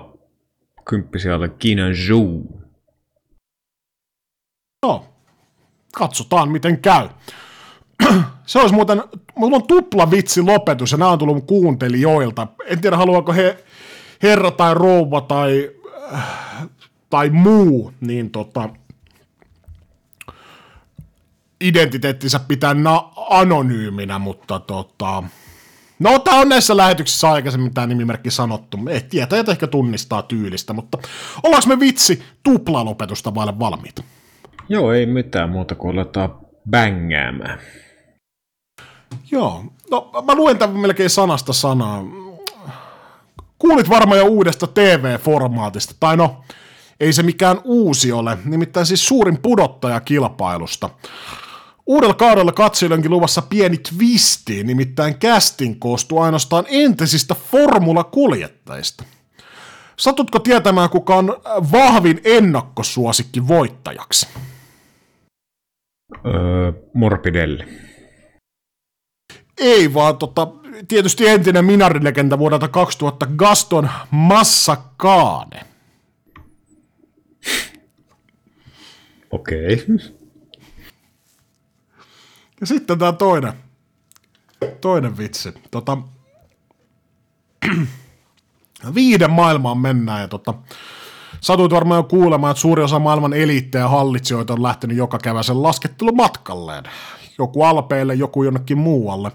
kymppisijalle 0.88 1.48
Kinan 1.48 1.94
Zhou. 1.94 2.60
No, 4.82 5.04
katsotaan 5.94 6.48
miten 6.50 6.80
käy. 6.80 7.08
Se 8.46 8.58
olisi 8.58 8.74
muuten, 8.74 9.02
mulla 9.36 9.56
on 9.56 9.66
tupla 9.66 10.10
vitsi 10.10 10.42
lopetus 10.42 10.92
ja 10.92 10.98
nämä 10.98 11.10
on 11.10 11.18
tullut 11.18 11.46
kuuntelijoilta. 11.46 12.46
En 12.66 12.80
tiedä 12.80 12.96
haluaako 12.96 13.32
he, 13.32 13.64
herra 14.22 14.50
tai 14.50 14.74
rouva 14.74 15.20
tai, 15.20 15.70
tai 17.10 17.30
muu, 17.30 17.92
niin 18.00 18.30
tota, 18.30 18.68
identiteettinsä 21.60 22.40
pitää 22.48 22.74
na- 22.74 23.10
anonyyminä, 23.30 24.18
mutta 24.18 24.58
tota... 24.58 25.22
No, 25.98 26.18
tämä 26.18 26.40
on 26.40 26.48
näissä 26.48 26.76
lähetyksissä 26.76 27.30
aikaisemmin 27.30 27.74
tämä 27.74 27.86
nimimerkki 27.86 28.30
sanottu. 28.30 28.78
Eh, 28.90 29.02
tietäjät 29.02 29.48
ehkä 29.48 29.66
tunnistaa 29.66 30.22
tyylistä, 30.22 30.72
mutta 30.72 30.98
ollaanko 31.42 31.68
me 31.68 31.80
vitsi 31.80 32.22
tuplalopetusta 32.42 33.34
vaille 33.34 33.58
valmiit? 33.58 34.04
Joo, 34.68 34.92
ei 34.92 35.06
mitään 35.06 35.50
muuta 35.50 35.74
kuin 35.74 35.98
aletaan 35.98 36.34
bängäämään. 36.70 37.58
Joo, 39.30 39.64
no 39.90 40.10
mä 40.26 40.34
luen 40.34 40.58
tämän 40.58 40.76
melkein 40.76 41.10
sanasta 41.10 41.52
sanaa. 41.52 42.04
Kuulit 43.60 43.88
varmaan 43.88 44.18
jo 44.18 44.24
uudesta 44.24 44.66
TV-formaatista, 44.66 45.94
tai 46.00 46.16
no, 46.16 46.44
ei 47.00 47.12
se 47.12 47.22
mikään 47.22 47.60
uusi 47.64 48.12
ole, 48.12 48.38
nimittäin 48.44 48.86
siis 48.86 49.06
suurin 49.06 49.38
pudottaja 49.42 50.00
kilpailusta. 50.00 50.90
Uudella 51.86 52.14
kaudella 52.14 52.52
katsojillekin 52.52 53.10
luvassa 53.10 53.42
pieni 53.42 53.78
twisti, 53.78 54.64
nimittäin 54.64 55.14
casting 55.14 55.76
koostuu 55.78 56.20
ainoastaan 56.20 56.64
entisistä 56.68 57.34
formulakuljettajista. 57.34 59.04
Satutko 59.96 60.38
tietämään, 60.38 60.90
kuka 60.90 61.16
on 61.16 61.36
vahvin 61.72 62.20
ennakkosuosikki 62.24 63.48
voittajaksi? 63.48 64.28
Öö, 66.26 66.72
Morbidelli. 66.94 67.64
Ei 69.58 69.94
vaan 69.94 70.16
tota, 70.16 70.46
tietysti 70.88 71.28
entinen 71.28 71.64
minarilegenda 71.64 72.38
vuodelta 72.38 72.68
2000 72.68 73.26
Gaston 73.36 73.90
Massakaane. 74.10 75.60
Okei. 79.30 79.74
Okay. 79.74 79.98
Ja 82.60 82.66
sitten 82.66 82.98
tämä 82.98 83.12
toinen, 83.12 83.52
toinen 84.80 85.18
vitsi. 85.18 85.54
Tota, 85.70 85.98
viiden 88.94 89.30
maailmaan 89.30 89.78
mennään 89.78 90.20
ja 90.20 90.28
tota, 90.28 90.54
satuit 91.40 91.72
varmaan 91.72 91.98
jo 91.98 92.02
kuulemaan, 92.02 92.50
että 92.50 92.60
suuri 92.60 92.82
osa 92.82 92.98
maailman 92.98 93.32
eliittejä 93.32 93.84
ja 93.84 93.88
hallitsijoita 93.88 94.52
on 94.52 94.62
lähtenyt 94.62 94.96
joka 94.96 95.18
keväisen 95.18 95.62
laskettelumatkalleen. 95.62 96.84
Joku 97.38 97.62
alpeille, 97.62 98.14
joku 98.14 98.42
jonnekin 98.42 98.78
muualle. 98.78 99.32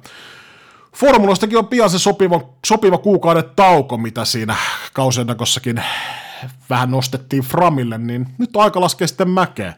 Formulastakin 0.96 1.58
on 1.58 1.68
pian 1.68 1.90
se 1.90 2.00
sopiva, 2.00 2.42
sopiva 2.66 2.98
kuukauden 2.98 3.44
tauko, 3.56 3.98
mitä 3.98 4.26
siinä 4.26 4.56
kausiennakossakin 4.94 5.84
vähän 6.70 6.92
nostettiin 6.92 7.44
Framille, 7.44 7.98
niin 7.98 8.28
nyt 8.38 8.56
on 8.56 8.64
aika 8.64 8.82
laskea 8.82 9.08
sitten 9.08 9.30
mäkeä. 9.30 9.74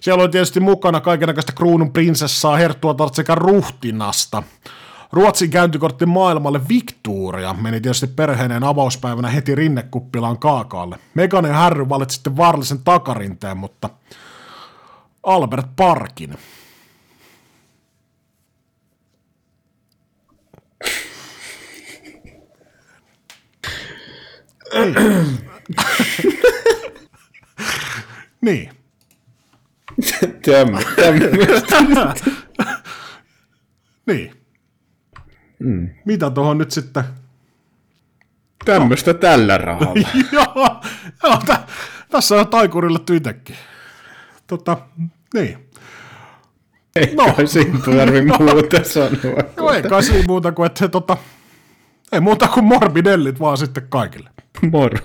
Siellä 0.00 0.22
oli 0.22 0.30
tietysti 0.30 0.60
mukana 0.60 1.00
kaikenlaista 1.00 1.52
kruunun 1.52 1.92
prinsessaa, 1.92 2.56
herttua 2.56 2.94
sekä 3.12 3.34
ruhtinasta. 3.34 4.42
Ruotsin 5.12 5.50
käyntikortti 5.50 6.06
maailmalle 6.06 6.60
Victoria 6.68 7.54
meni 7.54 7.80
tietysti 7.80 8.06
perheineen 8.06 8.64
avauspäivänä 8.64 9.28
heti 9.28 9.54
rinnekuppilaan 9.54 10.38
kaakaalle. 10.38 10.98
Megan 11.14 11.44
ja 11.44 11.54
Harry 11.54 11.88
valitsi 11.88 12.14
sitten 12.14 12.36
vaarallisen 12.36 12.84
takarinteen, 12.84 13.56
mutta 13.56 13.90
Albert 15.22 15.66
Parkin. 15.76 16.38
Niin. 28.40 28.70
Tämmöistä. 30.42 32.30
niin. 34.06 34.32
Mm. 35.58 35.88
Mitä 36.04 36.30
tuohon 36.30 36.58
nyt 36.58 36.70
sitten? 36.70 37.04
Tämmöistä 38.64 39.14
tällä 39.14 39.58
rahalla. 39.58 40.08
joo, 40.32 40.80
joo 41.22 41.38
tä, 41.46 41.58
tässä 42.10 42.36
on 42.36 42.48
taikurille 42.48 42.98
itsekin. 43.16 43.56
Tota, 44.46 44.76
niin. 45.34 45.70
Ei 46.96 47.14
no. 47.14 47.32
kai 47.32 47.46
siinä 47.46 47.78
tarvi 47.78 48.22
muuta 48.38 48.84
sanoa. 48.84 49.42
No 49.56 49.70
ei 49.70 49.82
kai 49.82 50.02
siinä 50.02 50.24
muuta 50.26 50.52
kuin, 50.52 50.66
että 50.66 50.88
tota, 50.88 51.16
ei 52.14 52.20
muuta 52.20 52.48
kuin 52.48 52.64
morbidellit 52.64 53.40
vaan 53.40 53.58
sitten 53.58 53.86
kaikille. 53.88 54.30
Moro. 54.72 54.98